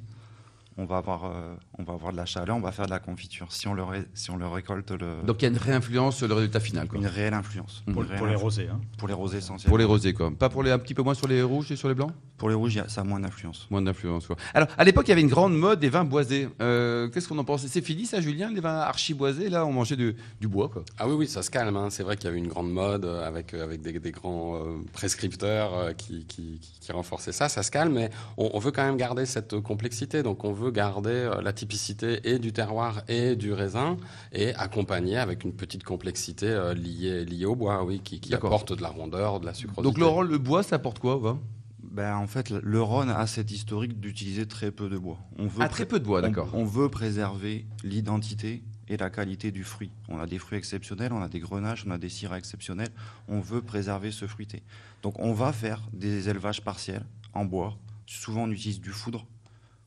on 0.77 0.86
va 0.86 0.98
avoir, 0.98 1.25
euh, 1.25 1.55
on 1.77 1.84
va 1.84 1.94
avoir 1.94 2.12
de 2.12 2.17
la 2.17 2.25
chaleur, 2.25 2.55
on 2.58 2.60
va 2.62 2.72
faire 2.72 2.86
de 2.86 2.91
la 2.91 3.00
confiture. 3.00 3.51
Si 3.51 3.67
on 3.67 3.74
le, 3.74 3.84
ré- 3.84 4.05
si 4.13 4.29
on 4.32 4.38
le 4.38 4.48
récolte, 4.48 4.91
le, 4.91 5.22
Donc 5.25 5.41
il 5.41 5.46
y 5.46 5.48
a 5.48 5.51
une 5.51 5.58
réinfluence 5.58 6.17
sur 6.17 6.27
le 6.27 6.34
résultat 6.34 6.60
final. 6.60 6.88
Quoi. 6.88 7.00
une 7.00 7.08
réelle 7.08 7.34
influence. 7.34 7.82
Pour- 7.86 7.94
pour, 7.94 8.01
Une 8.03 8.08
réelle 8.10 8.20
pour 8.20 8.27
les 8.27 8.36
rosés. 8.36 8.67
hein. 8.72 8.82
Pour 8.98 9.08
les 9.08 9.13
rosés 9.13 9.38
essentiellement. 9.38 9.70
Pour 9.72 9.77
les 9.77 9.86
rosés, 9.86 10.13
quoi. 10.13 10.32
Pas 10.38 10.50
pour 10.50 10.63
les 10.63 10.72
un 10.72 10.79
petit 10.79 10.94
peu 10.94 11.01
moins 11.03 11.13
sur 11.13 11.27
les 11.27 11.41
rouges 11.41 11.72
et 11.72 11.75
sur 11.75 11.88
les 11.88 11.94
blancs? 11.96 12.12
Pour 12.38 12.50
les 12.50 12.55
rouges, 12.55 12.82
ça 12.89 13.01
a 13.01 13.03
moins 13.05 13.20
d'influence. 13.22 13.67
Moins 13.72 13.82
d'influence. 13.82 14.27
quoi. 14.27 14.36
Alors, 14.53 14.67
à 14.77 14.84
l'époque, 14.84 15.05
il 15.08 15.10
y 15.10 15.13
avait 15.13 15.22
une 15.22 15.29
grande 15.29 15.58
mode 15.58 15.79
des 15.79 15.88
vins 15.89 16.03
boisés. 16.03 16.50
Euh, 16.62 17.08
Qu'est-ce 17.10 17.29
qu'on 17.29 17.38
en 17.38 17.46
pense? 17.46 17.65
C'est 17.65 17.82
fini, 17.82 18.05
ça, 18.05 18.20
Julien 18.20 18.51
Les 18.53 18.60
vins 18.60 18.79
archi-boisés, 18.79 19.50
là, 19.50 19.65
on 19.65 19.72
mangeait 19.72 19.96
du, 19.96 20.15
du 20.41 20.48
bois, 20.50 20.67
quoi. 20.67 20.84
Ah 21.00 21.08
oui, 21.08 21.13
oui, 21.13 21.27
ça 21.27 21.41
se 21.44 21.50
calme. 21.50 21.77
hein. 21.77 21.89
C'est 21.89 22.03
vrai 22.03 22.17
qu'il 22.17 22.25
y 22.25 22.27
avait 22.27 22.39
une 22.39 22.50
grande 22.50 22.70
mode 22.72 23.05
euh, 23.05 23.25
avec, 23.25 23.53
avec 23.53 23.82
des, 23.82 23.98
des 24.00 24.12
grands 24.12 24.55
euh, 24.58 24.60
prescripteurs 24.91 25.96
qui, 25.96 26.25
qui, 26.25 26.60
qui- 26.60 26.79
qui 26.82 26.91
renforçaient 26.91 27.32
ça. 27.32 27.48
Ça 27.50 27.63
se 27.63 27.72
calme, 27.72 27.94
mais 27.94 28.10
on, 28.38 28.51
on 28.53 28.60
veut 28.60 28.72
quand 28.72 28.84
même 28.84 28.98
garder 28.98 29.25
cette 29.25 29.60
complexité. 29.62 30.22
Donc 30.24 30.44
on 30.44 30.51
veut 30.51 30.64
garder 30.72 31.10
euh, 31.12 31.41
la 31.41 31.53
typicité 31.53 32.19
et 32.24 32.39
du 32.39 32.53
terroir 32.53 33.03
et 33.07 33.36
du 33.36 33.53
raisin 33.53 33.98
et 34.31 34.53
accompagner 34.55 35.17
avec 35.17 35.43
une 35.43 35.53
petite 35.53 35.84
complexité 35.84 36.48
euh, 36.48 36.74
liée, 36.74 37.25
liée 37.25 37.45
au 37.45 37.55
bois, 37.55 37.84
oui, 37.84 38.01
qui, 38.03 38.19
qui 38.19 38.34
apporte 38.34 38.74
de 38.74 38.81
la 38.81 38.89
rondeur, 38.89 39.39
de 39.39 39.45
la 39.45 39.53
sucrosité. 39.53 39.84
Donc, 39.84 39.98
Laurent, 39.98 40.22
le 40.22 40.38
bois, 40.38 40.63
ça 40.63 40.77
apporte 40.77 41.00
quoi 41.00 41.17
vin? 41.17 41.39
Ben, 41.79 42.15
en 42.17 42.27
fait, 42.27 42.50
le 42.50 42.81
Rhône 42.81 43.10
a 43.10 43.25
cette 43.25 43.51
historique 43.51 44.00
d'utiliser 44.01 44.45
très 44.48 44.72
peu 44.72 44.89
de 44.89 44.98
bois. 44.98 45.17
On 45.39 45.48
veut 45.48 45.62
Ah, 45.62 45.69
très 45.69 45.86
peu 45.86 46.00
de 46.00 46.03
bois, 46.05 46.19
on- 46.19 46.24
d'accord. 46.24 46.50
On, 46.53 46.65
veut 46.65 46.89
préserver 46.89 47.65
l'identité 47.84 48.63
et 48.89 48.97
la 48.97 49.10
qualité 49.10 49.51
du 49.51 49.63
fruit. 49.63 49.91
On 50.10 50.19
a 50.19 50.25
des 50.28 50.38
fruits 50.38 50.58
exceptionnels, 50.58 51.13
on 51.13 51.21
a 51.21 51.30
des 51.30 51.39
grenaches, 51.39 51.86
on 51.88 51.91
a 51.91 51.97
des 51.97 52.10
syrahs 52.10 52.38
exceptionnels. 52.38 52.89
On 53.28 53.39
veut 53.39 53.62
préserver 53.62 54.12
ce 54.12 54.28
fruité. 54.28 54.62
Donc 55.04 55.17
on 55.19 55.34
va 55.34 55.54
faire 55.54 55.82
des 55.93 56.28
élevages 56.30 56.62
partiels 56.62 57.06
en 57.34 57.45
bois. 57.45 57.78
Souvent 58.06 58.43
on 58.43 58.51
utilise 58.51 58.82
du 58.82 58.91
foudre. 58.91 59.25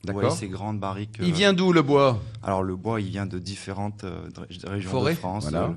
Vous 0.05 0.13
voyez 0.13 0.27
D'accord. 0.27 0.37
ces 0.37 0.47
grandes 0.47 0.79
barriques. 0.79 1.17
Il 1.21 1.31
euh, 1.31 1.35
vient 1.35 1.53
d'où, 1.53 1.73
le 1.73 1.81
bois? 1.81 2.19
Alors 2.41 2.63
le 2.63 2.75
bois, 2.75 3.01
il 3.01 3.09
vient 3.09 3.25
de 3.25 3.37
différentes 3.37 4.03
euh, 4.05 4.29
régions 4.65 5.03
de 5.03 5.13
France. 5.13 5.49
voilà. 5.49 5.65
euh, 5.65 5.73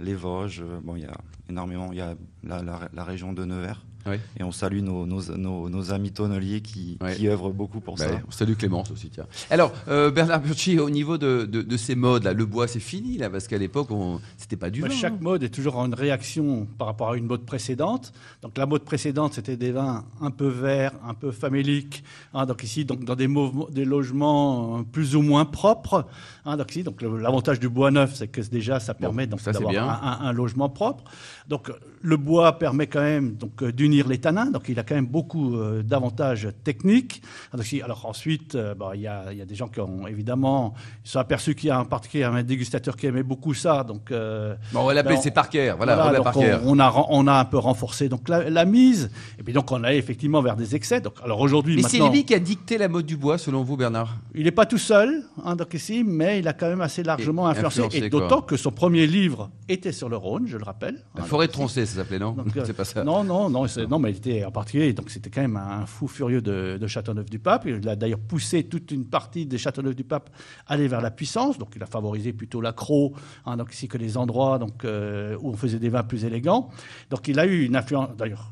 les 0.00 0.14
Vosges, 0.14 0.62
bon, 0.82 0.96
il 0.96 1.02
y 1.02 1.06
a 1.06 1.16
énormément. 1.48 1.88
Il 1.92 1.98
y 1.98 2.02
a 2.02 2.14
la, 2.42 2.62
la- 2.62 2.88
la 2.92 3.04
région 3.04 3.32
de 3.32 3.44
Nevers. 3.44 3.82
Oui. 4.06 4.16
Et 4.38 4.42
on 4.44 4.52
salue 4.52 4.80
nos, 4.80 5.06
nos, 5.06 5.22
nos- 5.36 5.68
nos 5.68 5.92
amis 5.92 6.10
tonneliers 6.12 6.60
qui, 6.60 6.98
qui 7.16 7.28
œuvrent 7.28 7.50
beaucoup 7.52 7.80
pour 7.80 7.96
Bah, 7.96 8.08
ça. 8.08 8.20
on 8.28 8.30
salue 8.30 8.54
Clémence 8.54 8.90
aussi, 8.90 9.08
tiens. 9.10 9.26
Alors, 9.50 9.72
euh, 9.88 10.10
Bernard 10.10 10.40
Burchi, 10.40 10.78
au 10.78 10.90
niveau 10.90 11.16
de, 11.18 11.44
de- 11.50 11.62
de 11.62 11.76
ces 11.76 11.94
modes, 11.94 12.24
là, 12.24 12.32
le 12.32 12.44
bois, 12.44 12.68
c'est 12.68 12.80
fini, 12.80 13.16
là, 13.18 13.30
parce 13.30 13.46
qu'à 13.48 13.58
l'époque, 13.58 13.88
c'était 14.36 14.56
pas 14.56 14.70
du 14.70 14.82
Bah, 14.82 14.88
vin. 14.88 14.94
chaque 14.94 15.12
hein. 15.14 15.18
mode 15.20 15.42
est 15.42 15.48
toujours 15.48 15.76
en 15.78 15.88
réaction 15.90 16.66
par 16.78 16.86
rapport 16.88 17.10
à 17.12 17.16
une 17.16 17.26
mode 17.26 17.44
précédente. 17.46 18.12
Donc 18.42 18.58
la 18.58 18.66
mode 18.66 18.82
précédente, 18.84 19.34
c'était 19.34 19.56
des 19.56 19.72
vins 19.72 20.04
un 20.20 20.30
peu 20.30 20.48
verts, 20.48 20.92
un 21.06 21.14
peu 21.14 21.30
faméliques. 21.30 22.04
hein. 22.34 22.46
donc 22.46 22.62
ici, 22.62 22.84
donc, 22.84 23.04
dans 23.04 23.14
des, 23.16 23.26
logements 23.84 24.78
euh, 24.78 24.82
plus 24.82 25.16
ou 25.16 25.22
moins 25.22 25.44
propres. 25.44 26.06
hein. 26.44 26.56
donc 26.56 26.70
ici, 26.70 26.82
donc 26.82 27.02
l'avantage 27.02 27.60
du 27.60 27.68
bois 27.68 27.90
neuf, 27.90 28.14
c'est 28.14 28.28
que 28.28 28.40
déjà, 28.42 28.80
ça 28.80 28.94
permet 28.94 29.26
d'avoir 29.26 29.74
un, 30.04 30.24
un- 30.24 30.28
un 30.28 30.32
logement 30.32 30.68
propre. 30.68 31.04
Donc 31.48 31.70
le 32.02 32.16
bois 32.16 32.58
permet 32.58 32.86
quand 32.86 33.00
même 33.02 33.34
donc 33.34 33.62
euh, 33.62 33.72
les 34.02 34.18
tanins. 34.18 34.50
Donc 34.50 34.68
il 34.68 34.78
a 34.78 34.82
quand 34.82 34.94
même 34.94 35.06
beaucoup 35.06 35.56
euh, 35.56 35.82
d'avantages 35.82 36.48
techniques. 36.64 37.22
Alors 37.82 38.06
ensuite, 38.06 38.54
euh, 38.54 38.74
bah, 38.74 38.92
il 38.94 39.00
y, 39.02 39.06
a, 39.06 39.32
il 39.32 39.38
y 39.38 39.42
a 39.42 39.44
des 39.44 39.54
gens 39.54 39.68
qui 39.68 39.80
ont 39.80 40.06
évidemment, 40.06 40.74
ils 41.04 41.06
se 41.08 41.12
sont 41.12 41.18
aperçus 41.20 41.54
qu'il 41.54 41.68
y 41.68 41.70
a 41.70 41.80
en 41.80 41.84
particulier 41.84 42.24
un 42.24 42.42
dégustateur 42.42 42.96
qui 42.96 43.06
aimait 43.06 43.22
beaucoup 43.22 43.54
ça. 43.54 43.84
Donc 43.84 44.10
euh, 44.10 44.54
Bon, 44.72 44.80
on 44.80 44.86
va 44.86 44.94
l'appeler, 44.94 45.14
Ben, 45.16 45.20
c'est 45.22 45.30
Parker. 45.30 45.74
Voilà, 45.76 45.94
voilà, 45.96 46.16
donc 46.18 46.24
Parker. 46.24 46.58
on, 46.64 46.78
on 46.78 46.80
a, 46.80 47.06
on 47.10 47.26
a 47.26 47.34
un 47.34 47.44
peu 47.44 47.58
renforcé 47.58 48.08
donc 48.08 48.28
la, 48.28 48.50
la 48.50 48.64
mise, 48.64 49.10
et 49.38 49.42
puis 49.42 49.52
donc 49.52 49.70
on 49.72 49.82
allait 49.84 49.98
effectivement 49.98 50.42
vers 50.42 50.56
des 50.56 50.74
excès. 50.74 51.00
Donc, 51.00 51.14
alors 51.24 51.40
aujourd'hui, 51.40 51.76
Mais 51.76 51.82
c'est 51.82 52.00
lui 52.10 52.24
qui 52.24 52.34
a 52.34 52.38
dicté 52.38 52.78
la 52.78 52.88
mode 52.88 53.06
du 53.06 53.16
bois, 53.16 53.38
selon 53.38 53.62
vous, 53.62 53.76
Bernard? 53.76 54.16
Il 54.34 54.44
n'est 54.44 54.50
pas 54.50 54.66
tout 54.66 54.78
seul, 54.78 55.22
hein, 55.44 55.56
donc 55.56 55.72
ici, 55.74 56.02
mais 56.04 56.38
il 56.38 56.48
a 56.48 56.52
quand 56.52 56.68
même 56.68 56.80
assez 56.80 57.02
largement 57.02 57.46
Et- 57.48 57.52
influencé, 57.52 57.80
influencé, 57.80 58.06
et 58.06 58.10
quoi. 58.10 58.20
d'autant 58.20 58.40
que 58.42 58.56
son 58.56 58.70
premier 58.70 59.06
livre 59.06 59.50
était 59.68 59.92
sur 59.92 60.08
le 60.08 60.16
Rhône, 60.16 60.46
je 60.46 60.56
le 60.56 60.64
rappelle. 60.64 61.02
La 61.16 61.22
hein, 61.22 61.26
forêt 61.26 61.46
donc, 61.46 61.52
troncée, 61.54 61.86
ça 61.86 61.96
s'appelait, 61.96 62.18
non? 62.18 62.32
Donc, 62.32 62.56
euh, 62.56 62.62
C'est 62.66 62.72
pas 62.72 62.84
ça. 62.84 63.04
Non, 63.04 63.24
non, 63.24 63.50
non, 63.50 63.66
c'est- 63.66 63.83
non, 63.86 63.98
mais 63.98 64.10
il 64.10 64.16
était 64.16 64.44
en 64.44 64.50
particulier, 64.50 64.92
donc 64.92 65.10
c'était 65.10 65.30
quand 65.30 65.40
même 65.42 65.56
un 65.56 65.86
fou 65.86 66.08
furieux 66.08 66.40
de, 66.42 66.78
de 66.80 66.86
Châteauneuf-du-Pape. 66.86 67.66
Il 67.66 67.88
a 67.88 67.96
d'ailleurs 67.96 68.18
poussé 68.20 68.64
toute 68.64 68.90
une 68.90 69.06
partie 69.06 69.46
des 69.46 69.58
Châteauneuf-du-Pape 69.58 70.30
à 70.66 70.72
aller 70.74 70.88
vers 70.88 71.00
la 71.00 71.10
puissance, 71.10 71.58
donc 71.58 71.70
il 71.76 71.82
a 71.82 71.86
favorisé 71.86 72.32
plutôt 72.32 72.60
l'accro, 72.60 73.14
hein, 73.46 73.56
donc 73.56 73.72
ici 73.72 73.88
que 73.88 73.98
les 73.98 74.16
endroits 74.16 74.58
donc, 74.58 74.84
euh, 74.84 75.36
où 75.40 75.50
on 75.50 75.56
faisait 75.56 75.78
des 75.78 75.88
vins 75.88 76.02
plus 76.02 76.24
élégants. 76.24 76.70
Donc 77.10 77.28
il 77.28 77.38
a 77.38 77.46
eu 77.46 77.64
une 77.64 77.76
influence, 77.76 78.10
d'ailleurs, 78.16 78.50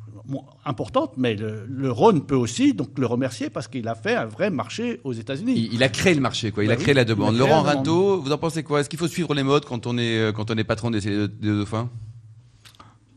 importante, 0.64 1.14
mais 1.16 1.34
le, 1.34 1.66
le 1.68 1.90
Rhône 1.90 2.24
peut 2.24 2.36
aussi 2.36 2.74
donc 2.74 2.98
le 2.98 3.06
remercier 3.06 3.50
parce 3.50 3.66
qu'il 3.66 3.88
a 3.88 3.94
fait 3.96 4.14
un 4.14 4.26
vrai 4.26 4.50
marché 4.50 5.00
aux 5.04 5.12
États-Unis. 5.12 5.54
Il, 5.56 5.74
il 5.74 5.82
a 5.82 5.88
créé 5.88 6.14
le 6.14 6.20
marché, 6.20 6.52
quoi. 6.52 6.62
Il 6.62 6.68
Bah 6.68 6.74
a 6.74 6.76
oui, 6.76 6.82
créé 6.82 6.94
la 6.94 7.04
demande. 7.04 7.34
créé 7.34 7.38
Laurent. 7.48 7.62
Rinto, 7.62 8.20
vous 8.22 8.30
en 8.30 8.38
pensez 8.38 8.62
quoi? 8.62 8.80
Est-ce 8.80 8.88
qu'il 8.88 8.98
faut 8.98 9.08
suivre 9.08 9.34
les 9.34 9.42
modes 9.42 9.64
quand 9.64 9.86
on 9.86 9.98
est, 9.98 10.18
euh, 10.18 10.32
quand 10.32 10.50
on 10.50 10.54
est 10.56 10.64
patron 10.64 10.90
des, 10.92 11.00
des 11.00 11.28
dauphins? 11.28 11.90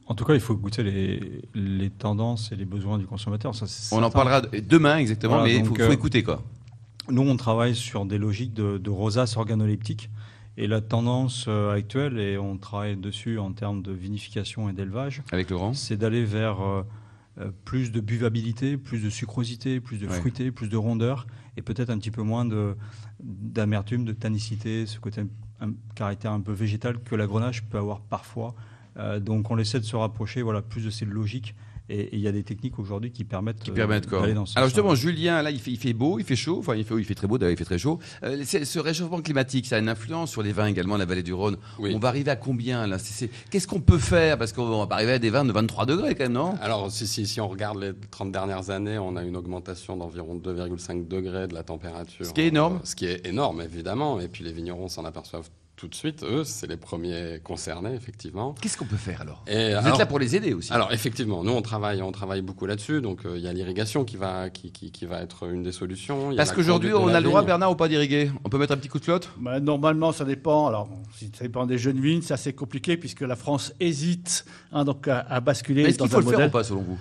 En 0.07 0.13
tout 0.13 0.23
cas, 0.23 0.35
il 0.35 0.39
faut 0.39 0.55
goûter 0.55 0.83
les, 0.83 1.41
les 1.55 1.89
tendances 1.89 2.51
et 2.51 2.55
les 2.55 2.65
besoins 2.65 2.97
du 2.99 3.07
consommateur. 3.07 3.55
Ça, 3.55 3.65
On 3.95 4.03
en 4.03 4.11
parlera 4.11 4.41
demain, 4.41 4.97
exactement, 4.97 5.33
Voilà, 5.39 5.45
mais 5.45 5.57
il 5.57 5.65
faut, 5.65 5.79
euh, 5.79 5.91
écouter, 5.91 6.21
quoi. 6.21 6.43
Nous, 7.09 7.21
on 7.21 7.35
travaille 7.37 7.75
sur 7.75 8.05
des 8.05 8.17
logiques 8.17 8.53
de, 8.53 8.77
de 8.77 8.89
rosace 8.89 9.35
organoleptique. 9.37 10.09
Et 10.57 10.67
la 10.67 10.79
tendance 10.79 11.45
euh, 11.49 11.73
actuelle, 11.75 12.17
et 12.17 12.37
on 12.37 12.57
travaille 12.57 12.95
dessus 12.95 13.39
en 13.39 13.51
termes 13.51 13.81
de 13.81 13.91
vinification 13.91 14.69
et 14.69 14.73
d'élevage, 14.73 15.21
Avec 15.33 15.49
Laurent 15.49 15.73
c'est 15.73 15.97
d'aller 15.97 16.23
vers 16.23 16.61
euh, 16.61 16.83
plus 17.65 17.91
de 17.91 17.99
buvabilité, 17.99 18.77
plus 18.77 19.03
de 19.03 19.09
sucrosité, 19.09 19.81
plus 19.81 19.97
de 19.97 20.07
Ouais. 20.07 20.17
fruité, 20.17 20.51
plus 20.51 20.69
de 20.69 20.77
rondeur, 20.77 21.27
et 21.57 21.61
peut-être 21.61 21.89
un 21.89 21.97
petit 21.97 22.11
peu 22.11 22.21
moins 22.21 22.45
de- 22.45 22.77
d'amertume, 23.21 24.05
de, 24.05 24.13
tannicité, 24.13 24.85
ce 24.85 24.97
côté 24.99 25.23
un, 25.59 25.71
caractère 25.93 26.31
un 26.31 26.39
peu 26.39 26.53
végétal 26.53 26.99
que 27.03 27.15
la 27.15 27.27
grenache 27.27 27.63
peut 27.63 27.77
avoir 27.77 27.99
parfois. 27.99 28.55
Euh, 28.97 29.19
donc 29.19 29.51
on 29.51 29.57
essaie 29.57 29.79
de 29.79 29.85
se 29.85 29.95
rapprocher 29.95 30.41
voilà, 30.41 30.61
plus 30.61 30.85
de 30.85 30.89
ces 30.89 31.03
logiques 31.05 31.53
Et 31.89 32.15
il 32.15 32.19
y 32.21 32.27
a 32.27 32.31
des 32.31 32.43
techniques 32.43 32.79
aujourd'hui 32.79 33.11
qui 33.11 33.25
permettent, 33.25 33.59
qui 33.59 33.71
euh, 33.71 33.73
permettent 33.73 34.07
quoi 34.07 34.21
d'aller 34.21 34.33
dans 34.33 34.45
ce 34.45 34.57
Alors 34.57 34.69
justement, 34.69 34.95
Julien, 34.95 35.41
là, 35.41 35.51
il 35.51 35.59
fait, 35.59 35.71
il 35.71 35.77
fait 35.77 35.93
beau, 35.93 36.17
il 36.17 36.25
fait 36.25 36.35
chaud, 36.35 36.59
enfin, 36.59 36.75
il 36.75 36.85
fait, 36.85 36.95
il 36.95 37.03
fait 37.03 37.13
très 37.13 37.27
beau, 37.27 37.37
d'ailleurs, 37.37 37.53
il 37.53 37.57
fait 37.57 37.65
très 37.65 37.77
chaud. 37.77 37.99
Euh, 38.23 38.43
ce 38.45 38.79
réchauffement 38.79 39.21
climatique, 39.21 39.67
ça 39.67 39.75
a 39.75 39.79
une 39.79 39.89
influence 39.89 40.31
sur 40.31 40.41
les 40.41 40.53
vins 40.53 40.67
également, 40.67 40.97
la 40.97 41.05
vallée 41.05 41.23
du 41.23 41.33
Rhône. 41.33 41.57
Oui. 41.77 41.93
On 41.93 41.99
va 41.99 42.07
arriver 42.07 42.31
à 42.31 42.35
combien 42.35 42.87
là? 42.87 42.97
Qu'est-ce 43.51 43.67
qu'on 43.67 43.81
peut 43.81 43.99
faire? 43.99 44.37
Parce 44.37 44.53
qu'on 44.53 44.85
va 44.85 44.95
arriver 44.95 45.13
à 45.13 45.19
des 45.19 45.29
vins 45.29 45.45
de 45.45 45.51
23 45.51 45.85
degrés 45.85 46.15
quand 46.15 46.23
même, 46.23 46.33
non? 46.33 46.55
Alors, 46.61 46.89
si, 46.89 47.05
si, 47.05 47.27
si 47.27 47.41
on 47.41 47.47
regarde 47.47 47.79
les 47.79 47.91
30 48.11 48.31
dernières 48.31 48.69
années, 48.69 48.97
on 48.97 49.15
a 49.15 49.23
une 49.23 49.35
augmentation 49.35 49.97
d'environ 49.97 50.35
2,5 50.37 51.07
degrés 51.07 51.47
de 51.47 51.53
la 51.53 51.63
température. 51.63 52.25
Ce 52.25 52.33
qui 52.33 52.41
est 52.41 52.47
énorme. 52.47 52.77
Euh, 52.77 52.85
ce 52.85 52.95
qui 52.95 53.05
est 53.05 53.27
énorme, 53.27 53.61
évidemment. 53.61 54.19
Et 54.21 54.27
puis 54.27 54.43
les 54.43 54.53
vignerons 54.53 54.87
s'en 54.87 55.05
aperçoivent 55.05 55.49
tout 55.75 55.87
de 55.87 55.95
suite. 55.95 56.23
Eux, 56.23 56.43
c'est 56.43 56.67
les 56.67 56.77
premiers 56.77 57.39
concernés, 57.43 57.93
effectivement. 57.93 58.55
Qu'est-ce 58.61 58.77
qu'on 58.77 58.85
peut 58.85 58.95
faire 58.95 59.21
alors? 59.21 59.43
Et 59.47 59.71
Vous 59.71 59.77
alors- 59.77 59.87
êtes 59.87 59.99
là 59.99 60.05
pour 60.05 60.19
les 60.19 60.35
aider 60.35 60.53
aussi. 60.53 60.71
Alors 60.71 60.91
effectivement, 60.93 61.43
nous 61.43 61.51
on 61.51 61.61
travaille, 61.61 62.01
on 62.01 62.11
travaille 62.11 62.41
beaucoup 62.41 62.65
là-dessus. 62.65 63.01
Donc 63.01 63.25
euh, 63.25 63.37
il 63.37 63.43
y 63.43 63.47
a 63.47 63.53
l'irrigation 63.53 64.05
qui 64.05 64.17
va, 64.17 64.49
qui, 64.49 64.71
qui, 64.71 64.91
qui 64.91 65.05
va 65.05 65.21
être 65.21 65.49
une 65.51 65.63
des 65.63 65.71
solutions. 65.71 66.31
Y 66.31 66.35
Parce 66.37 66.51
qu'aujourd'hui, 66.51 66.93
on 66.93 67.07
a 67.09 67.19
le 67.19 67.25
droit. 67.25 67.41
Bernard, 67.43 67.71
ou 67.71 67.75
pas 67.75 67.87
d'irriguer? 67.87 68.31
On 68.43 68.49
peut 68.49 68.57
mettre 68.57 68.73
un 68.73 68.77
petit 68.77 68.87
coup 68.89 68.99
de 68.99 69.03
flotte 69.05 69.29
Bah, 69.37 69.59
normalement, 69.59 70.11
ça 70.11 70.25
dépend. 70.25 70.67
Alors, 70.67 70.89
si 71.15 71.31
ça 71.37 71.43
dépend 71.43 71.65
des 71.65 71.77
jeunes 71.77 71.99
vignes, 71.99 72.21
c'est 72.21 72.33
assez 72.33 72.53
compliqué 72.53 72.97
puisque 72.97 73.21
la 73.21 73.35
France 73.35 73.73
hésite 73.79 74.45
hein, 74.71 74.83
donc 74.85 75.07
à, 75.07 75.19
à 75.19 75.39
basculer 75.41 75.83
Est-ce 75.83 75.97
dans 75.97 76.05
qu'il 76.05 76.13
faut 76.13 76.27
un 76.27 76.31
le 76.31 76.37
faire 76.37 76.47
ou 76.47 76.51
pas, 76.51 76.63
selon 76.63 76.81
vous? 76.81 76.97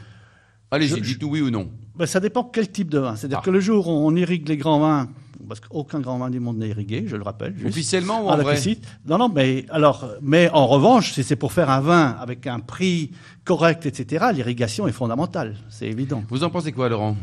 Allez-y, 0.71 0.97
Je- 0.99 1.01
dites-nous 1.03 1.29
oui 1.29 1.41
ou 1.41 1.51
non. 1.51 1.69
Bah, 1.97 2.07
ça 2.07 2.19
dépend 2.21 2.43
quel 2.45 2.71
type 2.71 2.91
de 2.91 2.99
vin. 2.99 3.15
C'est-à-dire 3.17 3.39
Ah. 3.41 3.45
que 3.45 3.51
le 3.51 3.61
jour 3.61 3.87
où 3.89 3.91
on 3.93 4.15
irrigue 4.17 4.49
les 4.49 4.57
grands 4.57 4.81
vins, 4.81 5.09
parce 5.47 5.61
qu'aucun 5.61 6.01
grand 6.01 6.19
vin 6.19 6.31
du 6.31 6.41
monde 6.41 6.59
n'est 6.59 6.69
irrigué, 6.69 7.05
je 7.07 7.15
le 7.17 7.23
rappelle. 7.23 7.55
juste. 7.55 7.69
Officiellement 7.69 8.25
ou 8.25 8.29
en 8.29 8.37
la 8.37 8.43
vrai 8.43 8.55
Clicite. 8.55 8.85
Non, 9.07 9.19
non, 9.19 9.29
mais 9.29 9.67
alors, 9.71 10.09
mais 10.23 10.51
en 10.51 10.67
revanche, 10.67 11.13
si 11.13 11.23
c'est 11.23 11.37
pour 11.37 11.53
faire 11.53 11.71
un 11.71 11.81
vin 11.81 12.17
avec 12.19 12.47
un 12.47 12.59
prix 12.61 13.13
correct, 13.45 13.87
etc., 13.87 14.27
l'irrigation 14.35 14.89
est 14.89 14.93
fondamentale, 14.93 15.57
c'est 15.69 15.87
évident. 15.87 16.25
Vous 16.31 16.43
en 16.43 16.51
pensez 16.51 16.73
quoi, 16.73 16.89
Laurent? 16.89 17.17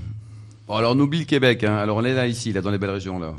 Bon, 0.68 0.76
alors 0.76 0.96
on 0.96 1.00
oublie 1.00 1.20
le 1.20 1.26
Québec. 1.26 1.64
hein. 1.66 1.76
Alors 1.76 1.98
on 1.98 2.04
est 2.06 2.14
là, 2.14 2.28
ici, 2.28 2.54
là, 2.54 2.62
dans 2.62 2.72
les 2.72 2.78
belles 2.78 2.92
régions. 2.92 3.20
là. 3.20 3.34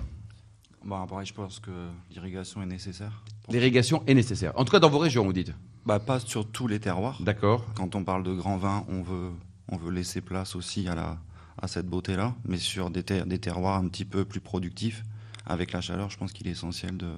Bon, 0.84 0.96
après, 1.00 1.24
je 1.24 1.32
pense 1.32 1.60
que 1.60 1.70
l'irrigation 2.10 2.60
est 2.62 2.66
nécessaire. 2.66 3.22
L'irrigation 3.48 4.02
est 4.08 4.14
nécessaire. 4.14 4.52
En 4.56 4.64
tout 4.64 4.72
cas, 4.72 4.80
dans 4.80 4.90
vos 4.90 4.98
régions, 4.98 5.24
vous 5.24 5.32
dites. 5.32 5.52
Bah, 5.86 5.98
pas 6.00 6.18
sur 6.18 6.44
tous 6.46 6.66
les 6.66 6.80
terroirs. 6.80 7.18
D'accord. 7.22 7.64
Quand 7.76 7.94
on 7.94 8.02
parle 8.04 8.24
de 8.24 8.32
grand 8.34 8.56
vin, 8.56 8.84
on 8.88 9.02
veut, 9.02 9.30
on 9.68 9.76
veut 9.76 9.90
laisser 9.90 10.20
place 10.20 10.56
aussi 10.56 10.88
à, 10.88 10.94
la, 10.94 11.18
à 11.60 11.68
cette 11.68 11.86
beauté-là, 11.86 12.34
mais 12.44 12.58
sur 12.58 12.90
des, 12.90 13.02
des 13.02 13.38
terroirs 13.38 13.76
un 13.78 13.88
petit 13.88 14.04
peu 14.04 14.24
plus 14.24 14.40
productifs, 14.40 15.04
avec 15.46 15.72
la 15.72 15.80
chaleur, 15.80 16.10
je 16.10 16.16
pense 16.16 16.32
qu'il 16.32 16.46
est 16.46 16.52
essentiel 16.52 16.96
de, 16.96 17.12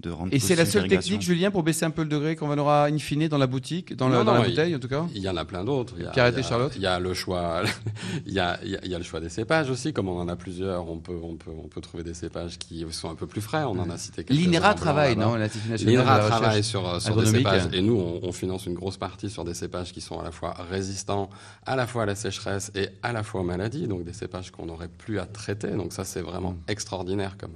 de 0.00 0.10
rendre 0.10 0.32
Et 0.32 0.38
c'est 0.38 0.54
la 0.54 0.64
seule 0.64 0.86
technique, 0.88 1.22
Julien, 1.22 1.50
pour 1.50 1.62
baisser 1.64 1.84
un 1.84 1.90
peu 1.90 2.02
le 2.02 2.08
degré 2.08 2.36
qu'on 2.36 2.56
aura 2.56 2.86
in 2.86 2.98
fine 2.98 3.26
dans 3.28 3.38
la 3.38 3.46
boutique, 3.48 3.96
dans, 3.96 4.08
la- 4.08 4.18
Non, 4.18 4.24
dans 4.24 4.34
non, 4.34 4.40
la 4.42 4.46
il- 4.46 4.50
bouteille, 4.50 4.76
en 4.76 4.78
tout 4.78 4.86
cas 4.88 5.04
Il 5.14 5.20
y 5.22 5.28
en 5.28 5.36
a 5.36 5.44
plein 5.44 5.64
d'autres. 5.64 5.94
Et 6.00 6.06
a- 6.06 6.42
Charlotte 6.42 6.72
Il 6.76 6.82
y 6.82 6.86
a 6.86 7.00
le 7.00 7.14
choix. 7.14 7.62
il, 8.26 8.32
y 8.32 8.38
a, 8.38 8.58
il 8.62 8.70
y 8.70 8.76
a- 8.76 8.80
il 8.84 8.90
y 8.90 8.94
a 8.94 8.98
le 8.98 9.04
choix 9.04 9.18
des 9.20 9.28
cépages 9.28 9.70
aussi. 9.70 9.92
Comme 9.92 10.08
on 10.08 10.20
en 10.20 10.28
a 10.28 10.36
plusieurs, 10.36 10.88
on 10.88 10.98
peut, 10.98 11.18
on 11.22 11.34
peut, 11.34 11.50
on 11.50 11.68
peut 11.68 11.80
trouver 11.80 12.04
des 12.04 12.14
cépages 12.14 12.58
qui 12.58 12.84
sont 12.90 13.10
un 13.10 13.14
peu 13.16 13.26
plus 13.26 13.40
frais. 13.40 13.64
On 13.64 13.78
en 13.78 13.90
a 13.90 13.98
cité 13.98 14.22
quelques 14.24 14.38
L'INRA 14.40 14.74
travaille, 14.74 15.16
non 15.16 15.34
L'INRA 15.34 16.18
travaille 16.20 16.62
sur, 16.64 17.00
sur 17.02 17.16
des 17.16 17.26
cépages 17.26 17.68
et 17.72 17.82
nous, 17.82 17.96
on, 17.96 18.20
on 18.22 18.32
finance 18.32 18.66
une 18.66 18.74
grosse 18.74 18.96
partie 18.98 19.30
sur 19.30 19.44
des 19.44 19.54
cépages 19.54 19.92
qui 19.92 20.00
sont 20.00 20.20
à 20.20 20.24
la 20.24 20.30
fois 20.30 20.54
résistants 20.70 21.28
à 21.66 21.76
la 21.76 21.86
fois 21.86 22.04
à 22.04 22.06
la 22.06 22.14
sécheresse 22.14 22.70
et 22.74 22.88
à 23.02 23.12
la 23.12 23.22
fois 23.22 23.40
aux 23.40 23.44
maladies, 23.44 23.86
donc 23.88 24.04
des 24.04 24.12
cépages 24.12 24.50
qu'on 24.50 24.66
n'aurait 24.66 24.88
plus 24.88 25.18
à 25.18 25.26
traiter. 25.26 25.68
Donc 25.68 25.92
ça, 25.92 26.04
c'est 26.04 26.20
vraiment 26.22 26.52
Mm. 26.52 26.56
extraordinaire 26.68 27.36
comme, 27.38 27.52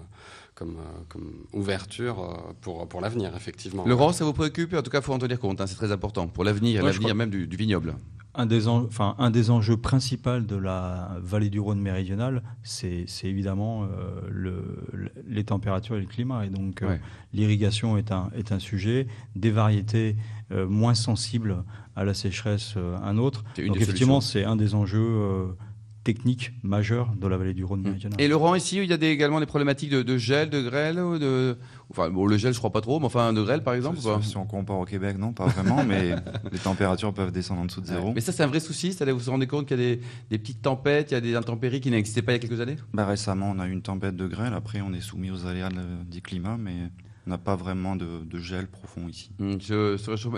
comme, 0.63 0.77
euh, 0.77 1.03
comme 1.09 1.33
ouverture 1.53 2.21
euh, 2.21 2.53
pour, 2.61 2.87
pour 2.89 3.01
l'avenir, 3.01 3.33
effectivement. 3.37 3.85
Laurent, 3.87 4.13
ça 4.13 4.25
vous 4.25 4.33
préoccupe 4.33 4.75
En 4.75 4.83
tout 4.83 4.91
cas, 4.91 4.99
il 5.01 5.05
faut 5.05 5.13
en 5.13 5.19
tenir 5.19 5.39
compte, 5.41 5.61
hein, 5.61 5.67
c'est 5.67 5.75
très 5.75 5.91
important 5.93 6.29
pour 6.29 6.45
l'avenir, 6.45 6.81
Ouais, 6.81 6.87
l'avenir 6.87 7.09
crois- 7.09 7.15
même 7.15 7.31
du, 7.31 7.47
du 7.49 7.57
vignoble. 7.57 7.97
Un 8.35 8.47
des, 8.47 8.67
en- 8.69 8.85
enfin, 8.85 9.15
un 9.19 9.31
des 9.31 9.51
enjeux 9.51 9.77
principaux 9.77 10.39
de 10.41 10.57
la 10.57 11.17
vallée 11.21 11.51
du 11.51 11.61
Rhône 11.61 11.81
méridionale, 11.81 12.43
c'est 12.63 13.05
c'est 13.07 13.27
évidemment 13.29 13.83
euh, 13.85 13.87
le- 14.31 14.87
le- 14.93 15.11
les 15.29 15.45
températures 15.45 15.97
et 15.97 16.01
le 16.01 16.07
climat. 16.07 16.47
Et 16.47 16.49
donc, 16.49 16.81
euh, 16.81 16.87
l'irrigation 17.35 17.99
est 17.99 18.11
un, 18.11 18.31
est 18.35 18.51
un 18.53 18.59
sujet, 18.59 19.07
des 19.37 19.51
variétés 19.51 20.17
euh, 20.51 20.67
moins 20.67 20.95
sensibles 20.95 21.63
à 21.95 22.05
la 22.05 22.15
sécheresse, 22.15 22.73
euh, 22.79 22.97
un 23.03 23.19
autre. 23.19 23.45
C'est 23.55 23.63
une 23.63 23.69
Donc, 23.75 23.77
effectivement, 23.83 24.21
c'est 24.23 24.45
un 24.45 24.57
des 24.57 24.75
enjeux 24.75 24.99
techniques 26.05 26.53
majeurs 26.63 27.13
de 27.17 27.27
la 27.29 27.37
vallée 27.37 27.55
du 27.55 27.65
Rhône 27.65 27.83
méridionale. 27.83 28.21
Et 28.21 28.27
Laurent, 28.29 28.55
ici, 28.55 28.79
il 28.79 28.85
y 28.91 28.93
a 28.93 28.97
des- 28.97 29.09
également 29.09 29.39
des 29.41 29.47
problématiques 29.47 29.91
de, 29.91 30.03
de 30.03 30.19
gel, 30.19 30.51
de 30.51 30.61
grêle 30.61 30.99
ou 30.99 31.19
de... 31.19 31.57
Enfin, 31.91 32.11
bon, 32.11 32.27
le 32.27 32.37
gel, 32.39 32.53
je 32.53 32.59
crois 32.59 32.73
pas 32.73 32.81
trop, 32.81 32.99
mais 32.99 33.07
enfin, 33.07 33.33
de 33.33 33.43
grêle, 33.43 33.63
par 33.63 33.75
exemple 33.75 33.99
Si, 34.23 34.37
on 34.37 34.45
compare 34.47 34.79
au 34.79 34.85
Québec, 34.85 35.17
non, 35.19 35.33
pas 35.33 35.47
vraiment, 35.47 35.85
mais 35.89 36.15
les 36.51 36.59
températures 36.59 37.13
peuvent 37.15 37.31
descendre 37.33 37.61
en 37.61 37.67
dessous 37.67 37.81
de 37.81 37.87
zéro. 37.87 38.13
Mais 38.15 38.21
ça, 38.21 38.33
c'est 38.33 38.43
un 38.43 38.47
vrai 38.49 38.61
souci 38.61 38.93
C'est-à-dire, 38.93 39.15
vous 39.15 39.21
vous 39.25 39.31
rendez 39.31 39.47
compte 39.47 39.67
qu'il 39.69 39.79
y 39.79 39.83
a 39.83 39.95
des, 39.97 40.01
des 40.31 40.39
petites 40.39 40.63
tempêtes, 40.63 41.11
il 41.11 41.15
y 41.15 41.17
a 41.17 41.21
des 41.21 41.37
intempéries 41.37 41.81
qui 41.81 41.91
n'existaient 41.91 42.23
pas 42.23 42.33
il 42.33 42.43
y 42.43 42.45
a 42.45 42.49
quelques 42.49 42.61
années? 42.61 42.77
Bah, 42.93 43.07
récemment, 43.07 43.53
on 43.55 43.59
a 43.61 43.67
eu 43.69 43.73
une 43.73 43.83
tempête 43.83 44.17
de 44.17 44.27
grêle. 44.27 44.55
Après, 44.55 44.81
on 44.81 44.93
est 44.93 45.01
soumis 45.01 45.31
aux 45.31 45.47
aléas 45.47 45.69
du 46.11 46.21
climat, 46.21 46.57
mais 46.59 46.73
on 47.27 47.31
n'a 47.31 47.39
pas 47.39 47.55
vraiment 47.55 47.95
de, 47.95 48.25
de 48.25 48.39
gel 48.41 48.67
profond 48.67 49.07
ici. 49.09 49.31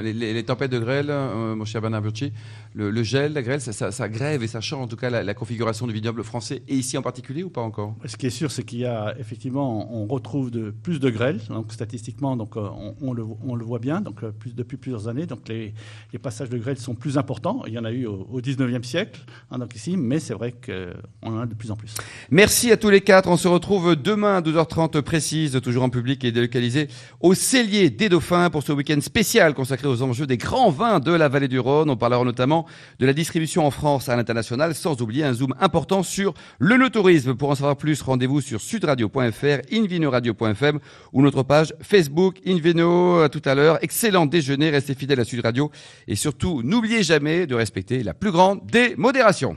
Les- 0.03 0.13
les 0.35 0.43
tempêtes 0.45 0.71
de 0.71 0.79
grêle, 0.79 1.07
euh, 1.09 1.55
mon 1.55 1.65
cher 1.65 1.81
Bernard 1.81 2.03
Burchi, 2.03 2.33
le, 2.75 2.91
le 2.91 3.03
gel, 3.05 3.33
la 3.33 3.43
grêle, 3.43 3.61
ça, 3.61 3.73
ça- 3.73 3.93
ça 3.93 4.09
grève 4.09 4.43
et 4.43 4.49
ça 4.49 4.61
change 4.61 4.83
en 4.83 4.89
tout 4.89 4.97
cas 4.97 5.09
la, 5.09 5.23
la 5.23 5.35
configuration 5.35 5.87
du 5.87 5.93
vignoble 5.93 6.25
français, 6.25 6.63
et 6.69 6.75
ici 6.75 6.99
en 6.99 7.03
particulier 7.03 7.45
ou 7.45 7.51
pas 7.51 7.61
encore? 7.61 7.95
Ce 8.05 8.17
qui 8.17 8.27
est 8.27 8.31
sûr, 8.31 8.51
c'est 8.51 8.65
qu'il 8.65 8.81
y 8.81 8.85
a 8.85 9.15
effectivement, 9.19 9.95
on 9.95 10.07
retrouve 10.07 10.51
de, 10.51 10.71
plus 10.71 10.99
de 11.01 11.09
grêle, 11.11 11.41
donc 11.49 11.73
statistiquement, 11.73 12.37
donc 12.37 12.57
euh, 12.57 12.69
on, 12.77 12.95
on 13.01 13.13
le, 13.13 13.25
on 13.47 13.55
le 13.55 13.65
voit 13.65 13.79
bien, 13.79 14.01
donc 14.01 14.23
euh, 14.25 14.33
plus, 14.33 14.55
depuis 14.55 14.77
plusieurs 14.77 15.07
années, 15.09 15.27
donc 15.27 15.49
les, 15.49 15.73
les 16.13 16.19
passages 16.19 16.51
de 16.51 16.59
grêle 16.59 16.79
sont 16.79 16.95
plus 16.95 17.17
importants. 17.17 17.63
Il 17.67 17.73
y 17.73 17.79
en 17.79 17.85
a 17.85 17.93
eu 17.93 18.07
au, 18.07 18.27
au 18.31 18.41
19e 18.41 18.83
siècle, 18.83 19.21
hein, 19.53 19.59
donc 19.59 19.75
ici, 19.77 19.97
mais 19.97 20.19
c'est 20.19 20.35
vrai 20.35 20.53
qu'on 20.53 21.31
en 21.33 21.39
a 21.41 21.47
de 21.47 21.55
plus 21.55 21.71
en 21.71 21.77
plus. 21.77 21.95
Merci 22.31 22.73
à 22.73 22.77
tous 22.77 22.91
les 22.91 23.01
quatre. 23.01 23.29
On 23.29 23.37
se 23.37 23.47
retrouve 23.49 23.95
demain 23.95 24.37
à 24.39 24.41
12h30 24.41 25.01
précise, 25.03 25.61
toujours 25.63 25.85
en 25.85 25.91
public 25.91 26.25
et 26.25 26.33
délocalisé 26.33 26.89
au 27.21 27.35
Cellier 27.35 27.91
des 27.91 28.09
Dauphins 28.09 28.51
pour 28.51 28.63
ce 28.65 28.73
week-end 28.73 29.01
spécial 29.01 29.55
consacré 29.55 29.87
aux 29.87 30.03
enjeux 30.03 30.27
des 30.27 30.39
grands 30.39 30.71
vins 30.71 30.99
de 30.99 31.13
la 31.13 31.29
vallée 31.29 31.49
du 31.49 31.61
Rhône. 31.61 31.89
On 31.91 31.97
parlera 31.97 32.25
notamment 32.25 32.64
de 32.99 33.07
la 33.07 33.13
distribution 33.13 33.67
en 33.67 33.71
France 33.71 34.09
à 34.09 34.17
l'international, 34.17 34.75
sans 34.75 35.01
oublier 35.03 35.25
un 35.25 35.33
zoom 35.33 35.55
important 35.61 36.03
sur 36.03 36.35
le 36.59 36.77
no-tourisme. 36.77 37.35
Pour 37.35 37.51
en 37.51 37.55
savoir 37.55 37.77
plus, 37.77 38.01
rendez-vous 38.03 38.41
sur 38.41 38.61
sudradio.fr, 38.61 39.73
invinoradio.fm 39.73 40.79
ou 41.13 41.23
notre 41.23 41.43
page 41.43 41.75
Facebook 41.83 42.41
Invino. 42.47 43.21
À 43.21 43.29
tout 43.29 43.43
à 43.45 43.55
l'heure. 43.55 43.79
Excellent 43.83 44.27
déjeuner, 44.27 44.71
restez 44.71 44.95
fidèles 44.95 45.21
à 45.21 45.25
Sud 45.25 45.41
Radio 45.45 45.71
et 46.09 46.17
surtout, 46.17 46.63
n'oubliez 46.63 47.03
jamais 47.03 47.47
de 47.47 47.55
respecter 47.55 48.03
la 48.03 48.15
plus 48.15 48.31
grande 48.31 48.61
des 48.67 48.95
modérations. 48.97 49.57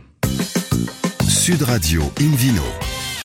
Sud 1.28 1.63
Radio 1.63 2.02
Invino. 2.20 2.87